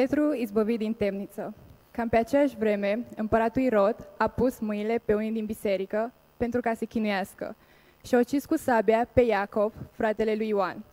Petru 0.00 0.34
izbăvit 0.34 0.78
din 0.78 0.94
temniță. 0.94 1.54
Cam 1.90 2.08
pe 2.08 2.16
aceeași 2.16 2.56
vreme, 2.56 3.06
împăratul 3.16 3.62
Irod 3.62 4.08
a 4.16 4.28
pus 4.28 4.58
mâinile 4.58 5.00
pe 5.04 5.14
unii 5.14 5.30
din 5.30 5.44
biserică 5.44 6.12
pentru 6.36 6.60
ca 6.60 6.74
să 6.74 6.84
chinuiască 6.84 7.56
și 8.04 8.14
a 8.14 8.18
ucis 8.18 8.44
cu 8.44 8.56
sabia 8.56 9.08
pe 9.12 9.20
Iacov, 9.20 9.74
fratele 9.92 10.34
lui 10.34 10.48
Ioan. 10.48 10.84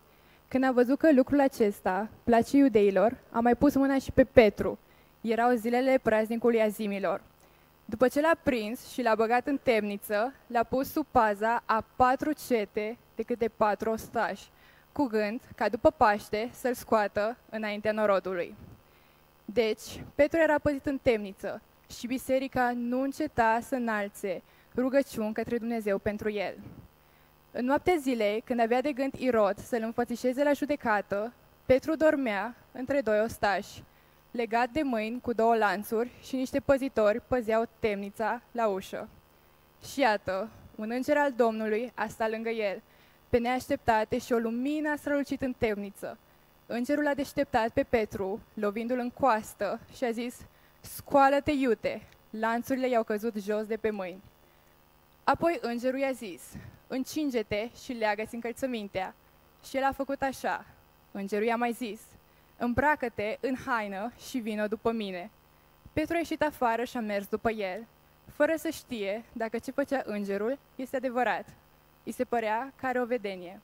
Când 0.48 0.64
a 0.64 0.72
văzut 0.72 0.98
că 0.98 1.12
lucrul 1.12 1.40
acesta 1.40 2.08
place 2.24 2.56
iudeilor, 2.56 3.16
a 3.30 3.40
mai 3.40 3.54
pus 3.54 3.74
mâna 3.74 3.98
și 3.98 4.12
pe 4.12 4.24
Petru. 4.24 4.78
Erau 5.20 5.50
zilele 5.50 5.98
praznicului 6.02 6.62
azimilor. 6.62 7.20
După 7.84 8.08
ce 8.08 8.20
l-a 8.20 8.36
prins 8.42 8.88
și 8.92 9.02
l-a 9.02 9.14
băgat 9.14 9.46
în 9.46 9.58
temniță, 9.62 10.34
l-a 10.46 10.62
pus 10.62 10.92
sub 10.92 11.06
paza 11.10 11.62
a 11.64 11.84
patru 11.96 12.32
cete 12.46 12.98
de 13.14 13.22
câte 13.22 13.50
patru 13.56 13.90
ostași, 13.90 14.50
cu 14.92 15.04
gând 15.04 15.40
ca 15.56 15.68
după 15.68 15.90
Paște 15.90 16.48
să-l 16.52 16.74
scoată 16.74 17.36
înaintea 17.50 17.92
norodului. 17.92 18.54
Deci, 19.44 20.04
Petru 20.14 20.38
era 20.38 20.58
păzit 20.58 20.86
în 20.86 20.98
temniță 21.02 21.62
și 21.98 22.06
biserica 22.06 22.72
nu 22.74 23.00
înceta 23.00 23.58
să 23.62 23.74
înalțe 23.74 24.42
rugăciuni 24.76 25.34
către 25.34 25.58
Dumnezeu 25.58 25.98
pentru 25.98 26.30
el. 26.30 26.54
În 27.50 27.64
noaptea 27.64 27.94
zilei, 27.98 28.40
când 28.40 28.60
avea 28.60 28.80
de 28.80 28.92
gând 28.92 29.12
Irod 29.14 29.58
să-l 29.58 29.82
înfățișeze 29.82 30.42
la 30.42 30.52
judecată, 30.52 31.32
Petru 31.66 31.96
dormea 31.96 32.54
între 32.72 33.00
doi 33.00 33.20
ostași, 33.20 33.82
legat 34.30 34.68
de 34.68 34.82
mâini 34.82 35.20
cu 35.20 35.32
două 35.32 35.56
lanțuri 35.56 36.10
și 36.22 36.36
niște 36.36 36.60
păzitori 36.60 37.20
păzeau 37.26 37.64
temnița 37.78 38.42
la 38.52 38.66
ușă. 38.66 39.08
Și 39.92 40.00
iată, 40.00 40.48
un 40.74 40.90
înger 40.90 41.16
al 41.16 41.32
Domnului 41.32 41.92
a 41.94 42.06
stat 42.06 42.30
lângă 42.30 42.48
el, 42.48 42.82
pe 43.28 43.38
neașteptate 43.38 44.18
și 44.18 44.32
o 44.32 44.36
lumină 44.36 44.90
a 44.90 44.96
strălucit 44.96 45.42
în 45.42 45.54
temniță. 45.58 46.18
Îngerul 46.74 47.06
a 47.06 47.14
deșteptat 47.14 47.70
pe 47.70 47.82
Petru, 47.82 48.40
lovindu-l 48.54 48.98
în 48.98 49.10
coastă 49.10 49.80
și 49.96 50.04
a 50.04 50.10
zis, 50.10 50.36
Scoală-te, 50.80 51.50
iute! 51.50 52.02
Lanțurile 52.30 52.88
i-au 52.88 53.02
căzut 53.02 53.34
jos 53.36 53.66
de 53.66 53.76
pe 53.76 53.90
mâini. 53.90 54.22
Apoi 55.24 55.58
îngerul 55.60 55.98
i-a 55.98 56.12
zis, 56.12 56.42
Încinge-te 56.86 57.68
și 57.82 57.92
leagă-ți 57.92 58.34
încălțămintea. 58.34 59.14
Și 59.64 59.76
el 59.76 59.82
a 59.84 59.92
făcut 59.92 60.22
așa. 60.22 60.64
Îngerul 61.10 61.46
i-a 61.46 61.56
mai 61.56 61.72
zis, 61.72 62.00
Îmbracă-te 62.56 63.38
în 63.40 63.56
haină 63.66 64.12
și 64.28 64.38
vină 64.38 64.66
după 64.66 64.92
mine. 64.92 65.30
Petru 65.92 66.14
a 66.14 66.18
ieșit 66.18 66.42
afară 66.42 66.84
și 66.84 66.96
a 66.96 67.00
mers 67.00 67.26
după 67.26 67.50
el, 67.50 67.86
fără 68.30 68.52
să 68.56 68.68
știe 68.68 69.24
dacă 69.32 69.58
ce 69.58 69.70
făcea 69.70 70.02
îngerul 70.04 70.58
este 70.76 70.96
adevărat. 70.96 71.48
I 72.02 72.10
se 72.10 72.24
părea 72.24 72.72
că 72.80 72.86
are 72.86 73.00
o 73.00 73.04
vedenie. 73.04 73.60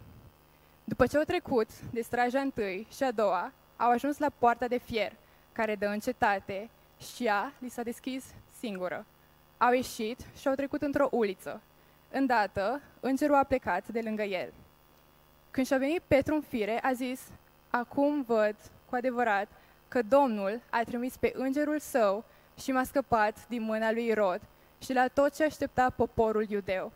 După 0.88 1.06
ce 1.06 1.16
au 1.16 1.22
trecut 1.22 1.68
de 1.90 2.00
straja 2.00 2.40
întâi 2.40 2.86
și 2.96 3.02
a 3.02 3.10
doua, 3.10 3.52
au 3.76 3.90
ajuns 3.90 4.18
la 4.18 4.28
poarta 4.38 4.68
de 4.68 4.78
fier, 4.78 5.12
care 5.52 5.74
dă 5.74 5.86
în 5.86 5.98
cetate, 5.98 6.70
și 7.14 7.24
ea 7.24 7.52
li 7.58 7.68
s-a 7.68 7.82
deschis 7.82 8.24
singură. 8.58 9.06
Au 9.58 9.72
ieșit 9.72 10.20
și 10.38 10.48
au 10.48 10.54
trecut 10.54 10.82
într-o 10.82 11.08
uliță. 11.10 11.60
Îndată, 12.10 12.80
îngerul 13.00 13.34
a 13.34 13.44
plecat 13.44 13.88
de 13.88 14.00
lângă 14.00 14.22
el. 14.22 14.52
Când 15.50 15.66
și-a 15.66 15.78
venit 15.78 16.02
Petru 16.06 16.34
în 16.34 16.40
fire, 16.40 16.78
a 16.82 16.92
zis, 16.92 17.20
Acum 17.70 18.22
văd, 18.22 18.56
cu 18.88 18.94
adevărat, 18.94 19.48
că 19.88 20.02
Domnul 20.02 20.60
a 20.70 20.82
trimis 20.82 21.16
pe 21.16 21.32
îngerul 21.34 21.78
său 21.78 22.24
și 22.58 22.72
m-a 22.72 22.84
scăpat 22.84 23.48
din 23.48 23.62
mâna 23.62 23.92
lui 23.92 24.06
Irod 24.06 24.40
și 24.82 24.92
la 24.92 25.08
tot 25.08 25.34
ce 25.34 25.44
aștepta 25.44 25.90
poporul 25.90 26.50
iudeu. 26.50 26.92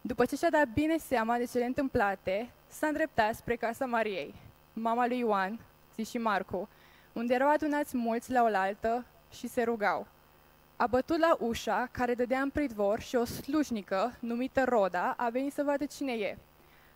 După 0.00 0.24
ce 0.24 0.36
și-a 0.36 0.50
dat 0.50 0.68
bine 0.68 0.96
seama 0.96 1.36
de 1.36 1.44
cele 1.44 1.64
întâmplate, 1.64 2.50
s-a 2.68 2.86
îndreptat 2.86 3.34
spre 3.34 3.56
casa 3.56 3.86
Mariei, 3.86 4.34
mama 4.72 5.06
lui 5.06 5.18
Ioan, 5.18 5.58
zi 5.94 6.04
și 6.04 6.18
Marcu, 6.18 6.68
unde 7.12 7.34
erau 7.34 7.50
adunați 7.50 7.96
mulți 7.96 8.30
la 8.30 8.42
oaltă 8.42 9.04
și 9.32 9.46
se 9.46 9.62
rugau. 9.62 10.06
A 10.76 10.86
bătut 10.86 11.18
la 11.18 11.36
ușa 11.38 11.88
care 11.90 12.14
dădea 12.14 12.40
în 12.40 12.50
pridvor 12.50 13.00
și 13.00 13.16
o 13.16 13.24
slujnică, 13.24 14.16
numită 14.20 14.64
Roda, 14.64 15.14
a 15.16 15.28
venit 15.28 15.52
să 15.52 15.62
vadă 15.62 15.84
cine 15.84 16.12
e. 16.12 16.36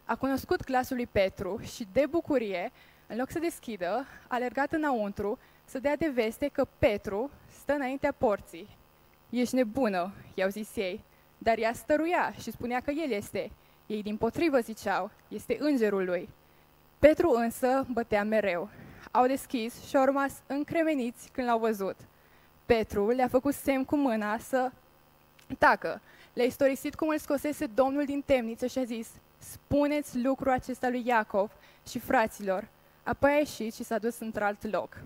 A 0.05 0.17
cunoscut 0.17 0.65
glasul 0.65 0.97
lui 0.97 1.07
Petru 1.07 1.61
și, 1.63 1.87
de 1.93 2.07
bucurie, 2.07 2.73
în 3.07 3.17
loc 3.17 3.31
să 3.31 3.39
deschidă, 3.39 4.07
a 4.29 4.35
alergat 4.35 4.73
înăuntru 4.73 5.39
să 5.65 5.79
dea 5.79 5.97
de 5.97 6.09
veste 6.09 6.49
că 6.49 6.67
Petru 6.79 7.31
stă 7.61 7.73
înaintea 7.73 8.13
porții. 8.13 8.77
Ești 9.31 9.55
nebună, 9.55 10.13
i-au 10.35 10.49
zis 10.49 10.77
ei, 10.77 11.05
dar 11.39 11.59
ea 11.59 11.73
stăruia 11.73 12.33
și 12.41 12.51
spunea 12.51 12.81
că 12.81 12.91
el 12.91 13.11
este. 13.11 13.51
Ei 13.91 14.03
din 14.03 14.17
potrivă 14.17 14.59
ziceau, 14.59 15.11
este 15.29 15.57
îngerul 15.61 16.05
lui. 16.05 16.29
Petru 16.99 17.31
însă 17.31 17.87
bătea 17.93 18.25
mereu. 18.25 18.69
Au 19.11 19.27
deschis 19.27 19.85
și 19.85 19.97
au 19.97 20.05
rămas 20.05 20.33
încremeniți 20.47 21.29
când 21.33 21.47
l-au 21.47 21.59
văzut. 21.59 21.97
Petru 22.67 23.09
le-a 23.09 23.29
făcut 23.29 23.55
semn 23.55 23.85
cu 23.85 23.97
mâna 23.97 24.39
să 24.39 24.71
tacă. 25.59 26.01
Le-a 26.33 26.45
istorisit 26.45 26.95
cum 26.95 27.09
îl 27.09 27.19
scosese 27.19 27.67
Domnul 27.67 28.05
din 28.05 28.23
temniță 28.27 28.67
și 28.67 28.79
a 28.79 28.85
zis, 28.85 29.09
spuneți 29.39 30.19
lucrul 30.19 30.53
acesta 30.53 30.89
lui 30.89 31.07
Iacov 31.07 31.51
și 31.89 31.99
fraților. 31.99 32.69
Apoi 33.03 33.31
a 33.31 33.37
ieșit 33.37 33.75
și 33.75 33.85
s-a 33.85 33.99
dus 33.99 34.19
într-alt 34.19 34.71
loc. 34.71 34.97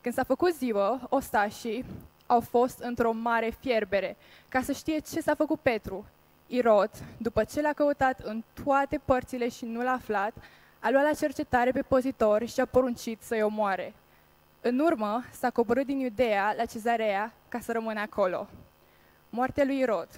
Când 0.00 0.14
s-a 0.14 0.24
făcut 0.24 0.54
ziua, 0.54 1.06
ostașii 1.08 1.84
au 2.26 2.40
fost 2.40 2.78
într-o 2.78 3.12
mare 3.12 3.50
fierbere, 3.60 4.16
ca 4.48 4.62
să 4.62 4.72
știe 4.72 4.98
ce 4.98 5.20
s-a 5.20 5.34
făcut 5.34 5.60
Petru. 5.60 6.06
Irod, 6.50 6.90
după 7.18 7.44
ce 7.44 7.60
l-a 7.60 7.72
căutat 7.72 8.20
în 8.20 8.44
toate 8.64 9.00
părțile 9.04 9.48
și 9.48 9.64
nu 9.64 9.82
l-a 9.82 9.92
aflat, 9.92 10.32
a 10.78 10.90
luat 10.90 11.04
la 11.04 11.12
cercetare 11.12 11.70
pe 11.70 11.82
pozitor 11.82 12.46
și 12.46 12.60
a 12.60 12.66
poruncit 12.66 13.22
să-i 13.22 13.42
omoare. 13.42 13.94
În 14.60 14.78
urmă, 14.78 15.24
s-a 15.30 15.50
coborât 15.50 15.86
din 15.86 15.98
Iudea 15.98 16.54
la 16.56 16.64
Cezarea 16.64 17.32
ca 17.48 17.60
să 17.60 17.72
rămână 17.72 18.00
acolo. 18.00 18.48
Moartea 19.30 19.64
lui 19.64 19.78
Irod. 19.78 20.08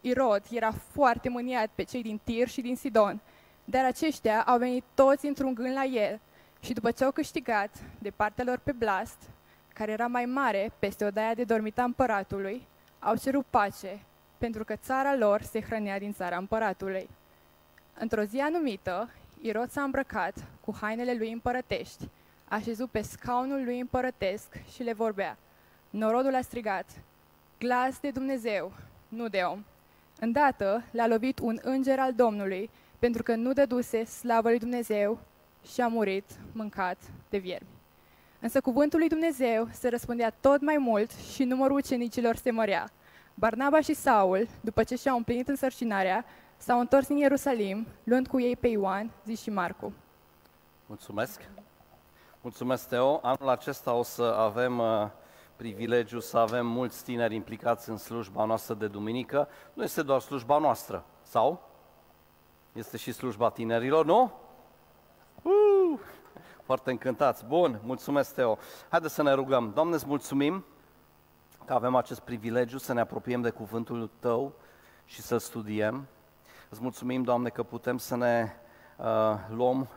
Irod 0.00 0.42
era 0.50 0.72
foarte 0.92 1.28
mâniat 1.28 1.70
pe 1.74 1.82
cei 1.82 2.02
din 2.02 2.20
Tir 2.24 2.48
și 2.48 2.60
din 2.60 2.76
Sidon, 2.76 3.20
dar 3.64 3.84
aceștia 3.84 4.42
au 4.42 4.58
venit 4.58 4.84
toți 4.94 5.26
într-un 5.26 5.54
gând 5.54 5.74
la 5.74 5.84
el 5.84 6.20
și 6.60 6.72
după 6.72 6.90
ce 6.90 7.04
au 7.04 7.10
câștigat 7.10 7.70
de 7.98 8.10
partea 8.10 8.44
lor 8.44 8.58
pe 8.58 8.72
Blast, 8.72 9.18
care 9.74 9.92
era 9.92 10.06
mai 10.06 10.24
mare 10.24 10.72
peste 10.78 11.04
odaia 11.04 11.34
de 11.34 11.44
dormita 11.44 11.82
împăratului, 11.82 12.66
au 12.98 13.16
cerut 13.16 13.44
pace, 13.50 14.00
pentru 14.38 14.64
că 14.64 14.76
țara 14.76 15.16
lor 15.16 15.42
se 15.42 15.60
hrănea 15.60 15.98
din 15.98 16.12
țara 16.12 16.36
împăratului. 16.36 17.08
Într-o 17.98 18.22
zi 18.22 18.38
anumită, 18.38 19.10
Irod 19.40 19.70
s-a 19.70 19.82
îmbrăcat 19.82 20.34
cu 20.60 20.76
hainele 20.80 21.14
lui 21.14 21.32
împărătești, 21.32 22.08
a 22.48 22.58
șezut 22.58 22.90
pe 22.90 23.02
scaunul 23.02 23.64
lui 23.64 23.80
împărătesc 23.80 24.60
și 24.72 24.82
le 24.82 24.92
vorbea. 24.92 25.38
Norodul 25.90 26.34
a 26.34 26.40
strigat, 26.40 26.86
glas 27.58 28.00
de 28.00 28.10
Dumnezeu, 28.10 28.72
nu 29.08 29.28
de 29.28 29.40
om. 29.50 29.64
Îndată 30.20 30.84
l-a 30.90 31.06
lovit 31.06 31.38
un 31.38 31.58
înger 31.62 31.98
al 31.98 32.12
Domnului, 32.12 32.70
pentru 32.98 33.22
că 33.22 33.34
nu 33.34 33.52
dăduse 33.52 34.04
slavă 34.04 34.48
lui 34.48 34.58
Dumnezeu 34.58 35.18
și 35.72 35.80
a 35.80 35.88
murit 35.88 36.24
mâncat 36.52 36.98
de 37.28 37.38
viermi. 37.38 37.68
Însă 38.40 38.60
cuvântul 38.60 38.98
lui 38.98 39.08
Dumnezeu 39.08 39.68
se 39.72 39.88
răspundea 39.88 40.30
tot 40.40 40.60
mai 40.60 40.76
mult 40.76 41.10
și 41.10 41.44
numărul 41.44 41.76
ucenicilor 41.76 42.36
se 42.36 42.50
mărea. 42.50 42.90
Barnaba 43.38 43.80
și 43.80 43.94
Saul, 43.94 44.48
după 44.60 44.82
ce 44.82 44.96
și-au 44.96 45.16
împlinit 45.16 45.48
însărcinarea, 45.48 46.24
s-au 46.56 46.80
întors 46.80 47.08
în 47.08 47.16
Ierusalim, 47.16 47.86
luând 48.04 48.26
cu 48.26 48.40
ei 48.40 48.56
pe 48.56 48.68
Ioan, 48.68 49.10
zi 49.24 49.36
și 49.36 49.50
Marcu. 49.50 49.92
Mulțumesc! 50.86 51.48
Mulțumesc, 52.40 52.88
Teo! 52.88 53.20
Anul 53.22 53.48
acesta 53.48 53.92
o 53.92 54.02
să 54.02 54.22
avem 54.22 54.78
uh, 54.78 55.08
privilegiu 55.56 56.20
să 56.20 56.38
avem 56.38 56.66
mulți 56.66 57.04
tineri 57.04 57.34
implicați 57.34 57.88
în 57.88 57.96
slujba 57.96 58.44
noastră 58.44 58.74
de 58.74 58.86
duminică. 58.86 59.48
Nu 59.72 59.82
este 59.82 60.02
doar 60.02 60.20
slujba 60.20 60.58
noastră, 60.58 61.04
sau? 61.22 61.68
Este 62.72 62.96
și 62.96 63.12
slujba 63.12 63.50
tinerilor, 63.50 64.04
nu? 64.04 64.32
Uh! 65.42 65.98
Foarte 66.62 66.90
încântați. 66.90 67.44
Bun, 67.44 67.80
mulțumesc, 67.84 68.34
Teo. 68.34 68.58
Haideți 68.88 69.14
să 69.14 69.22
ne 69.22 69.32
rugăm. 69.32 69.72
Doamne, 69.74 69.94
îți 69.94 70.06
mulțumim 70.06 70.54
că 70.54 70.66
avem 71.74 71.94
acest 71.94 72.20
privilegiu 72.20 72.78
să 72.78 72.92
ne 72.92 73.00
apropiem 73.00 73.40
de 73.40 73.50
cuvântul 73.50 74.10
Tău 74.18 74.52
și 75.04 75.22
să 75.22 75.36
studiem. 75.36 76.06
Îți 76.68 76.82
mulțumim, 76.82 77.22
Doamne, 77.22 77.48
că 77.48 77.62
putem 77.62 77.98
să 77.98 78.16
ne 78.16 78.52
uh, 78.96 79.34
luăm 79.48 79.88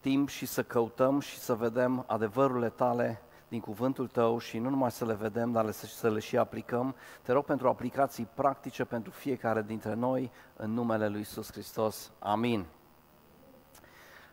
timp 0.00 0.28
și 0.28 0.46
să 0.46 0.62
căutăm 0.62 1.20
și 1.20 1.38
să 1.38 1.54
vedem 1.54 2.04
adevărurile 2.06 2.68
Tale 2.68 3.22
din 3.48 3.60
cuvântul 3.60 4.08
Tău 4.08 4.38
și 4.38 4.58
nu 4.58 4.68
numai 4.68 4.90
să 4.90 5.04
le 5.04 5.14
vedem, 5.14 5.52
dar 5.52 5.70
să 5.70 6.10
le 6.10 6.18
și 6.18 6.36
aplicăm. 6.36 6.94
Te 7.22 7.32
rog 7.32 7.44
pentru 7.44 7.68
aplicații 7.68 8.28
practice 8.34 8.84
pentru 8.84 9.12
fiecare 9.12 9.62
dintre 9.62 9.94
noi, 9.94 10.30
în 10.56 10.72
numele 10.72 11.08
Lui 11.08 11.18
Iisus 11.18 11.52
Hristos. 11.52 12.12
Amin. 12.18 12.66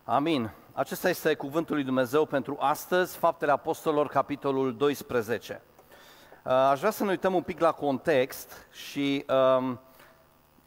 Amin. 0.03 0.51
Acesta 0.74 1.09
este 1.09 1.36
cuvântul 1.36 1.75
lui 1.75 1.83
Dumnezeu 1.83 2.25
pentru 2.25 2.57
astăzi, 2.59 3.18
Faptele 3.18 3.51
Apostolilor, 3.51 4.07
capitolul 4.07 4.75
12. 4.75 5.62
Uh, 6.43 6.51
aș 6.51 6.79
vrea 6.79 6.91
să 6.91 7.03
ne 7.03 7.09
uităm 7.09 7.33
un 7.33 7.41
pic 7.41 7.59
la 7.59 7.71
context 7.71 8.67
și 8.71 9.25
um, 9.57 9.79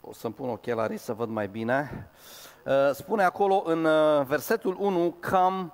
o 0.01 0.13
să-mi 0.13 0.35
pun 0.35 0.49
ochelarii 0.49 0.97
să 0.97 1.13
văd 1.13 1.29
mai 1.29 1.49
bine. 1.49 2.09
Uh, 2.65 2.91
spune 2.93 3.23
acolo 3.23 3.63
în 3.67 3.85
uh, 3.85 4.25
versetul 4.27 4.77
1 4.79 5.17
cam 5.21 5.73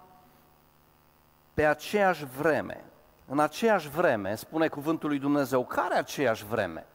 pe 1.55 1.67
aceeași 1.67 2.25
vreme. 2.25 2.85
în 3.27 3.39
aceeași 3.41 3.89
vreme, 3.89 4.35
spune 4.35 4.69
cuvântul 4.69 5.09
lui 5.09 5.19
Dumnezeu, 5.19 5.65
care 5.65 5.95
aceeași 5.95 6.45
vreme? 6.45 6.87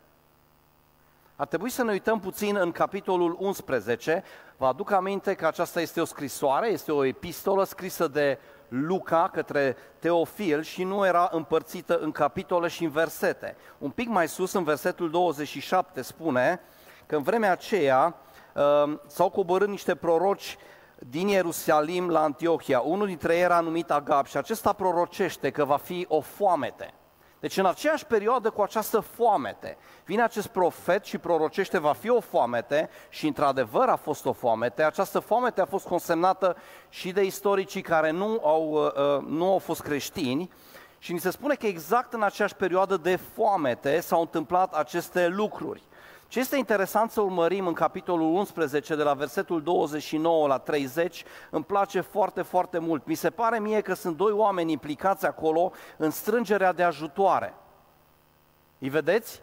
Ar 1.35 1.47
trebui 1.47 1.69
să 1.69 1.83
ne 1.83 1.91
uităm 1.91 2.19
puțin 2.19 2.55
în 2.55 2.71
capitolul 2.71 3.37
11. 3.39 4.23
Vă 4.57 4.65
aduc 4.65 4.91
aminte 4.91 5.33
că 5.33 5.47
aceasta 5.47 5.81
este 5.81 6.01
o 6.01 6.05
scrisoare, 6.05 6.67
este 6.67 6.91
o 6.91 7.03
epistolă 7.03 7.63
scrisă 7.63 8.07
de 8.07 8.39
Luca 8.67 9.29
către 9.33 9.77
Teofil 9.99 10.61
și 10.61 10.83
nu 10.83 11.05
era 11.05 11.29
împărțită 11.31 11.97
în 11.97 12.11
capitole 12.11 12.67
și 12.67 12.83
în 12.83 12.89
versete. 12.89 13.55
Un 13.77 13.89
pic 13.89 14.07
mai 14.07 14.27
sus, 14.27 14.53
în 14.53 14.63
versetul 14.63 15.09
27, 15.09 16.01
spune 16.01 16.61
că 17.05 17.15
în 17.15 17.21
vremea 17.21 17.51
aceea 17.51 18.15
uh, 18.53 18.97
s-au 19.07 19.29
coborât 19.29 19.67
niște 19.67 19.95
proroci 19.95 20.57
din 20.99 21.27
Ierusalim 21.27 22.09
la 22.09 22.23
Antiohia. 22.23 22.79
Unul 22.79 23.07
dintre 23.07 23.35
ei 23.35 23.41
era 23.41 23.59
numit 23.59 23.91
Agab 23.91 24.25
și 24.25 24.37
acesta 24.37 24.73
prorocește 24.73 25.49
că 25.49 25.65
va 25.65 25.77
fi 25.77 26.05
o 26.09 26.21
foamete. 26.21 26.93
Deci 27.45 27.57
în 27.57 27.65
aceeași 27.65 28.05
perioadă 28.05 28.49
cu 28.49 28.61
această 28.61 28.99
foamete, 28.99 29.77
vine 30.05 30.23
acest 30.23 30.47
profet 30.47 31.05
și 31.05 31.17
prorocește 31.17 31.79
va 31.79 31.93
fi 31.93 32.09
o 32.09 32.19
foamete 32.19 32.89
și 33.09 33.27
într-adevăr 33.27 33.87
a 33.87 33.95
fost 33.95 34.25
o 34.25 34.33
foamete. 34.33 34.83
Această 34.83 35.19
foamete 35.19 35.61
a 35.61 35.65
fost 35.65 35.87
consemnată 35.87 36.57
și 36.89 37.11
de 37.11 37.23
istoricii 37.23 37.81
care 37.81 38.11
nu 38.11 38.41
au, 38.43 38.71
uh, 38.71 38.91
uh, 38.93 39.23
nu 39.27 39.51
au 39.51 39.57
fost 39.57 39.81
creștini 39.81 40.51
și 40.97 41.13
ni 41.13 41.19
se 41.19 41.29
spune 41.29 41.55
că 41.55 41.65
exact 41.65 42.13
în 42.13 42.23
aceeași 42.23 42.55
perioadă 42.55 42.97
de 42.97 43.15
foamete 43.15 43.99
s-au 43.99 44.21
întâmplat 44.21 44.73
aceste 44.73 45.27
lucruri. 45.27 45.83
Ce 46.27 46.39
este 46.39 46.57
interesant 46.57 47.11
să 47.11 47.21
urmărim 47.21 47.67
în 47.67 47.73
capitolul 47.73 48.33
11, 48.33 48.95
de 48.95 49.03
la 49.03 49.13
versetul 49.13 49.63
29 49.63 50.47
la 50.47 50.57
30, 50.57 51.23
îmi 51.49 51.63
place 51.63 52.01
foarte, 52.01 52.41
foarte 52.41 52.79
mult. 52.79 53.05
Mi 53.05 53.15
se 53.15 53.29
pare 53.29 53.59
mie 53.59 53.81
că 53.81 53.93
sunt 53.93 54.17
doi 54.17 54.31
oameni 54.31 54.71
implicați 54.71 55.25
acolo 55.25 55.71
în 55.97 56.09
strângerea 56.09 56.73
de 56.73 56.83
ajutoare. 56.83 57.53
Îi 58.79 58.89
vedeți? 58.89 59.41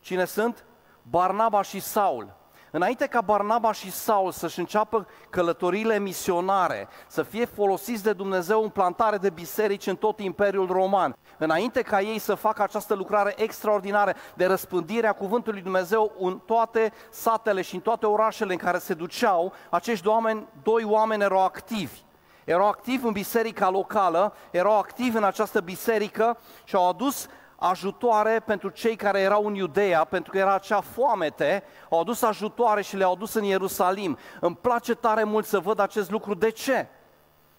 Cine 0.00 0.24
sunt? 0.24 0.64
Barnaba 1.02 1.62
și 1.62 1.80
Saul. 1.80 2.32
Înainte 2.76 3.06
ca 3.06 3.20
Barnaba 3.20 3.72
și 3.72 3.90
Saul 3.90 4.32
să-și 4.32 4.58
înceapă 4.58 5.06
călătorile 5.30 5.98
misionare, 5.98 6.88
să 7.06 7.22
fie 7.22 7.44
folosiți 7.44 8.02
de 8.02 8.12
Dumnezeu 8.12 8.62
în 8.62 8.68
plantare 8.68 9.16
de 9.16 9.30
biserici 9.30 9.86
în 9.86 9.96
tot 9.96 10.20
Imperiul 10.20 10.66
Roman, 10.66 11.16
înainte 11.38 11.82
ca 11.82 12.00
ei 12.00 12.18
să 12.18 12.34
facă 12.34 12.62
această 12.62 12.94
lucrare 12.94 13.34
extraordinară 13.36 14.14
de 14.34 14.46
răspândire 14.46 15.06
a 15.06 15.12
Cuvântului 15.12 15.60
Dumnezeu 15.60 16.12
în 16.18 16.38
toate 16.38 16.92
satele 17.10 17.62
și 17.62 17.74
în 17.74 17.80
toate 17.80 18.06
orașele 18.06 18.52
în 18.52 18.58
care 18.58 18.78
se 18.78 18.94
duceau, 18.94 19.52
acești 19.70 20.08
oameni, 20.08 20.46
doi 20.62 20.84
oameni 20.84 21.22
erau 21.22 21.44
activi. 21.44 21.98
Erau 22.44 22.68
activi 22.68 23.06
în 23.06 23.12
biserica 23.12 23.70
locală, 23.70 24.34
erau 24.50 24.78
activi 24.78 25.16
în 25.16 25.24
această 25.24 25.60
biserică 25.60 26.38
și 26.64 26.74
au 26.74 26.88
adus 26.88 27.26
ajutoare 27.68 28.42
pentru 28.46 28.68
cei 28.68 28.96
care 28.96 29.20
erau 29.20 29.46
în 29.46 29.54
Iudeea, 29.54 30.04
pentru 30.04 30.32
că 30.32 30.38
era 30.38 30.54
acea 30.54 30.80
foamete, 30.80 31.62
au 31.90 32.00
adus 32.00 32.22
ajutoare 32.22 32.82
și 32.82 32.96
le-au 32.96 33.12
adus 33.12 33.34
în 33.34 33.44
Ierusalim. 33.44 34.18
Îmi 34.40 34.56
place 34.56 34.94
tare 34.94 35.24
mult 35.24 35.46
să 35.46 35.58
văd 35.58 35.78
acest 35.78 36.10
lucru. 36.10 36.34
De 36.34 36.50
ce? 36.50 36.88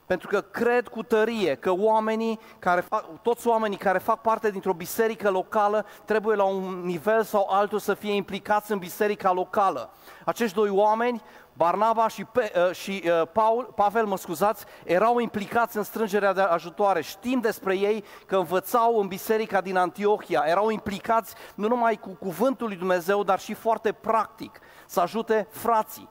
Pentru 0.05 0.27
că 0.27 0.41
cred 0.41 0.87
cu 0.87 1.03
tărie 1.03 1.55
că 1.55 1.71
oamenii 1.71 2.39
care 2.59 2.81
fac, 2.81 3.21
toți 3.21 3.47
oamenii 3.47 3.77
care 3.77 3.97
fac 3.97 4.21
parte 4.21 4.51
dintr-o 4.51 4.73
biserică 4.73 5.29
locală 5.29 5.85
trebuie 6.05 6.35
la 6.35 6.43
un 6.43 6.81
nivel 6.83 7.23
sau 7.23 7.47
altul 7.49 7.79
să 7.79 7.93
fie 7.93 8.13
implicați 8.13 8.71
în 8.71 8.77
biserica 8.77 9.31
locală. 9.31 9.89
Acești 10.25 10.55
doi 10.55 10.69
oameni 10.69 11.21
Barnaba 11.57 12.07
și, 12.07 12.23
Pe, 12.23 12.51
uh, 12.55 12.75
și 12.75 13.03
uh, 13.05 13.27
Paul, 13.31 13.71
Pavel, 13.75 14.05
mă 14.05 14.17
scuzați, 14.17 14.65
erau 14.83 15.19
implicați 15.19 15.77
în 15.77 15.83
strângerea 15.83 16.33
de 16.33 16.41
ajutoare. 16.41 17.01
Știm 17.01 17.39
despre 17.39 17.77
ei 17.77 18.03
că 18.25 18.35
învățau 18.35 18.99
în 18.99 19.07
biserica 19.07 19.61
din 19.61 19.77
Antiohia, 19.77 20.43
erau 20.45 20.69
implicați 20.69 21.33
nu 21.55 21.67
numai 21.67 21.95
cu 21.95 22.09
cuvântul 22.09 22.67
lui 22.67 22.75
Dumnezeu, 22.75 23.23
dar 23.23 23.39
și 23.39 23.53
foarte 23.53 23.91
practic 23.91 24.59
să 24.85 24.99
ajute 24.99 25.47
frații. 25.49 26.09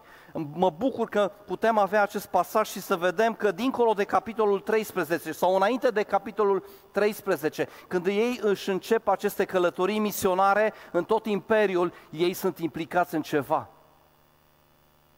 Mă 0.52 0.70
bucur 0.70 1.08
că 1.08 1.32
putem 1.46 1.78
avea 1.78 2.02
acest 2.02 2.26
pasaj 2.26 2.68
și 2.68 2.80
să 2.80 2.96
vedem 2.96 3.34
că 3.34 3.52
dincolo 3.52 3.92
de 3.92 4.04
capitolul 4.04 4.60
13 4.60 5.32
sau 5.32 5.54
înainte 5.56 5.88
de 5.88 6.02
capitolul 6.02 6.64
13, 6.92 7.68
când 7.88 8.06
ei 8.06 8.38
își 8.42 8.70
încep 8.70 9.08
aceste 9.08 9.44
călătorii 9.44 9.98
misionare 9.98 10.72
în 10.92 11.04
tot 11.04 11.26
imperiul, 11.26 11.92
ei 12.10 12.32
sunt 12.32 12.58
implicați 12.58 13.14
în 13.14 13.22
ceva. 13.22 13.73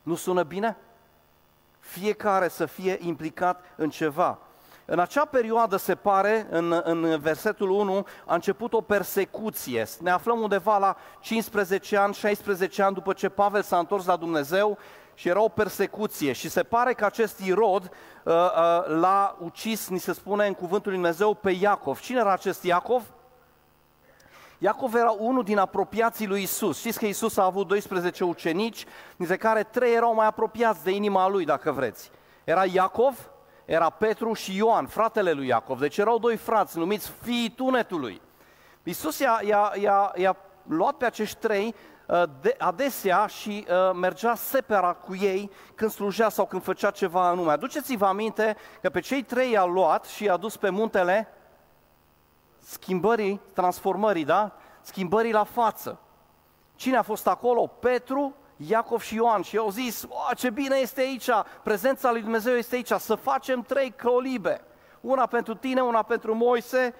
Nu 0.06 0.14
sună 0.14 0.42
bine? 0.42 0.76
Fiecare 1.78 2.48
să 2.48 2.66
fie 2.66 2.98
implicat 3.00 3.64
în 3.76 3.90
ceva. 3.90 4.38
În 4.84 4.98
acea 4.98 5.24
perioadă, 5.24 5.76
se 5.76 5.94
pare, 5.94 6.46
în, 6.50 6.80
în 6.84 7.18
versetul 7.18 7.70
1, 7.70 8.06
a 8.26 8.34
început 8.34 8.72
o 8.72 8.80
persecuție. 8.80 9.86
Ne 10.00 10.10
aflăm 10.10 10.40
undeva 10.40 10.78
la 10.78 10.96
15 11.20 11.96
ani, 11.96 12.14
16 12.14 12.82
ani 12.82 12.94
după 12.94 13.12
ce 13.12 13.28
Pavel 13.28 13.62
s-a 13.62 13.78
întors 13.78 14.06
la 14.06 14.16
Dumnezeu 14.16 14.78
și 15.14 15.28
era 15.28 15.42
o 15.42 15.48
persecuție. 15.48 16.32
Și 16.32 16.48
se 16.48 16.62
pare 16.62 16.92
că 16.92 17.04
acest 17.04 17.38
Irod 17.38 17.82
uh, 17.82 18.32
uh, 18.32 18.86
l-a 18.86 19.36
ucis, 19.40 19.88
ni 19.88 19.98
se 19.98 20.12
spune 20.12 20.46
în 20.46 20.54
cuvântul 20.54 20.90
lui 20.90 21.00
Dumnezeu, 21.00 21.34
pe 21.34 21.50
Iacov. 21.50 22.00
Cine 22.00 22.18
era 22.18 22.32
acest 22.32 22.62
Iacov? 22.62 23.02
Iacov 24.58 24.94
era 24.94 25.10
unul 25.18 25.42
din 25.42 25.58
apropiații 25.58 26.26
lui 26.26 26.42
Isus. 26.42 26.78
Știți 26.78 26.98
că 26.98 27.06
Isus 27.06 27.36
a 27.36 27.44
avut 27.44 27.66
12 27.66 28.24
ucenici, 28.24 28.84
dintre 29.16 29.36
care 29.36 29.62
trei 29.62 29.94
erau 29.94 30.14
mai 30.14 30.26
apropiați 30.26 30.84
de 30.84 30.90
inima 30.90 31.28
lui, 31.28 31.44
dacă 31.44 31.72
vreți. 31.72 32.10
Era 32.44 32.64
Iacov, 32.64 33.30
era 33.64 33.90
Petru 33.90 34.32
și 34.32 34.56
Ioan, 34.56 34.86
fratele 34.86 35.32
lui 35.32 35.46
Iacov. 35.46 35.80
Deci 35.80 35.98
erau 35.98 36.18
doi 36.18 36.36
frați 36.36 36.78
numiți 36.78 37.12
fiii 37.22 37.50
tunetului. 37.50 38.20
Isus 38.82 39.18
i-a, 39.18 39.40
i-a, 39.44 39.72
i-a, 39.80 40.12
i-a 40.16 40.36
luat 40.66 40.94
pe 40.94 41.04
acești 41.04 41.38
trei 41.38 41.74
uh, 42.06 42.22
de, 42.40 42.54
adesea 42.58 43.26
și 43.26 43.66
uh, 43.68 43.94
mergea 43.94 44.34
separat 44.34 45.04
cu 45.04 45.14
ei 45.14 45.50
când 45.74 45.90
slujea 45.90 46.28
sau 46.28 46.46
când 46.46 46.62
făcea 46.62 46.90
ceva 46.90 47.28
anume. 47.28 47.52
Aduceți-vă 47.52 48.06
aminte 48.06 48.56
că 48.82 48.90
pe 48.90 49.00
cei 49.00 49.22
trei 49.22 49.50
i-a 49.50 49.64
luat 49.64 50.04
și 50.04 50.24
i-a 50.24 50.36
dus 50.36 50.56
pe 50.56 50.70
muntele 50.70 51.28
schimbării, 52.66 53.40
transformării, 53.52 54.24
da? 54.24 54.52
Schimbării 54.80 55.32
la 55.32 55.44
față. 55.44 55.98
Cine 56.74 56.96
a 56.96 57.02
fost 57.02 57.26
acolo? 57.26 57.66
Petru, 57.66 58.34
Iacov 58.56 59.00
și 59.00 59.14
Ioan 59.14 59.42
și 59.42 59.56
au 59.56 59.70
zis, 59.70 60.06
ce 60.36 60.50
bine 60.50 60.76
este 60.76 61.00
aici, 61.00 61.28
prezența 61.62 62.10
lui 62.10 62.20
Dumnezeu 62.20 62.54
este 62.54 62.74
aici, 62.74 62.92
să 62.92 63.14
facem 63.14 63.62
trei 63.62 63.94
colibe. 64.02 64.60
Una 65.00 65.26
pentru 65.26 65.54
tine, 65.54 65.80
una 65.80 66.02
pentru 66.02 66.34
Moise 66.34 66.94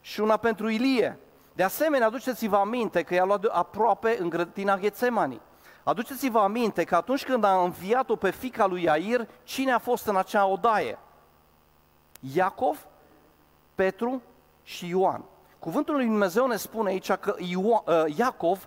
și 0.00 0.20
una 0.20 0.36
pentru 0.36 0.68
Ilie. 0.68 1.18
De 1.52 1.62
asemenea, 1.62 2.06
aduceți-vă 2.06 2.56
aminte 2.56 3.02
că 3.02 3.14
i-a 3.14 3.24
luat 3.24 3.44
aproape 3.44 4.16
în 4.20 4.28
grădina 4.28 4.76
Ghețemanii. 4.76 5.40
Aduceți-vă 5.82 6.38
aminte 6.38 6.84
că 6.84 6.96
atunci 6.96 7.24
când 7.24 7.44
a 7.44 7.62
înviat-o 7.62 8.16
pe 8.16 8.30
fica 8.30 8.66
lui 8.66 8.82
Iair, 8.82 9.28
cine 9.42 9.72
a 9.72 9.78
fost 9.78 10.06
în 10.06 10.16
acea 10.16 10.46
odaie? 10.46 10.98
Iacov, 12.34 12.86
Petru 13.74 14.22
și 14.68 14.88
Ioan. 14.88 15.24
Cuvântul 15.58 15.94
lui 15.94 16.04
Dumnezeu 16.04 16.46
ne 16.46 16.56
spune 16.56 16.90
aici 16.90 17.12
că 17.12 17.34
Ioan, 17.38 17.82
uh, 17.86 18.16
Iacov 18.16 18.66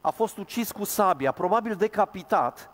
a 0.00 0.10
fost 0.10 0.36
ucis 0.36 0.72
cu 0.72 0.84
sabia, 0.84 1.32
probabil 1.32 1.74
decapitat, 1.74 2.70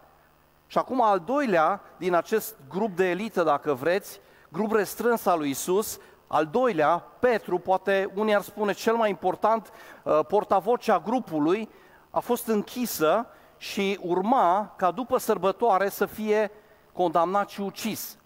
și 0.67 0.79
acum 0.79 1.03
al 1.03 1.21
doilea 1.21 1.81
din 1.97 2.15
acest 2.15 2.57
grup 2.69 2.97
de 2.97 3.11
elită, 3.11 3.43
dacă 3.43 3.75
vreți, 3.75 4.21
grup 4.49 4.73
restrâns 4.73 5.27
al 5.27 5.39
lui 5.39 5.51
Isus, 5.51 5.99
al 6.27 6.47
doilea, 6.47 7.05
Petru, 7.19 7.59
poate 7.59 8.11
unii 8.15 8.35
ar 8.35 8.43
spune 8.43 8.73
cel 8.73 8.95
mai 8.95 9.11
important, 9.11 9.73
uh, 10.03 10.21
portavocea 10.29 10.99
grupului, 10.99 11.69
a 12.11 12.21
fost 12.21 12.47
închisă 12.47 13.27
și 13.57 13.99
urma 14.03 14.75
ca 14.77 14.91
după 14.91 15.19
sărbătoare 15.19 15.89
să 15.89 16.07
fie 16.07 16.51
condamnat 16.93 17.49
și 17.49 17.61
ucis. 17.61 18.19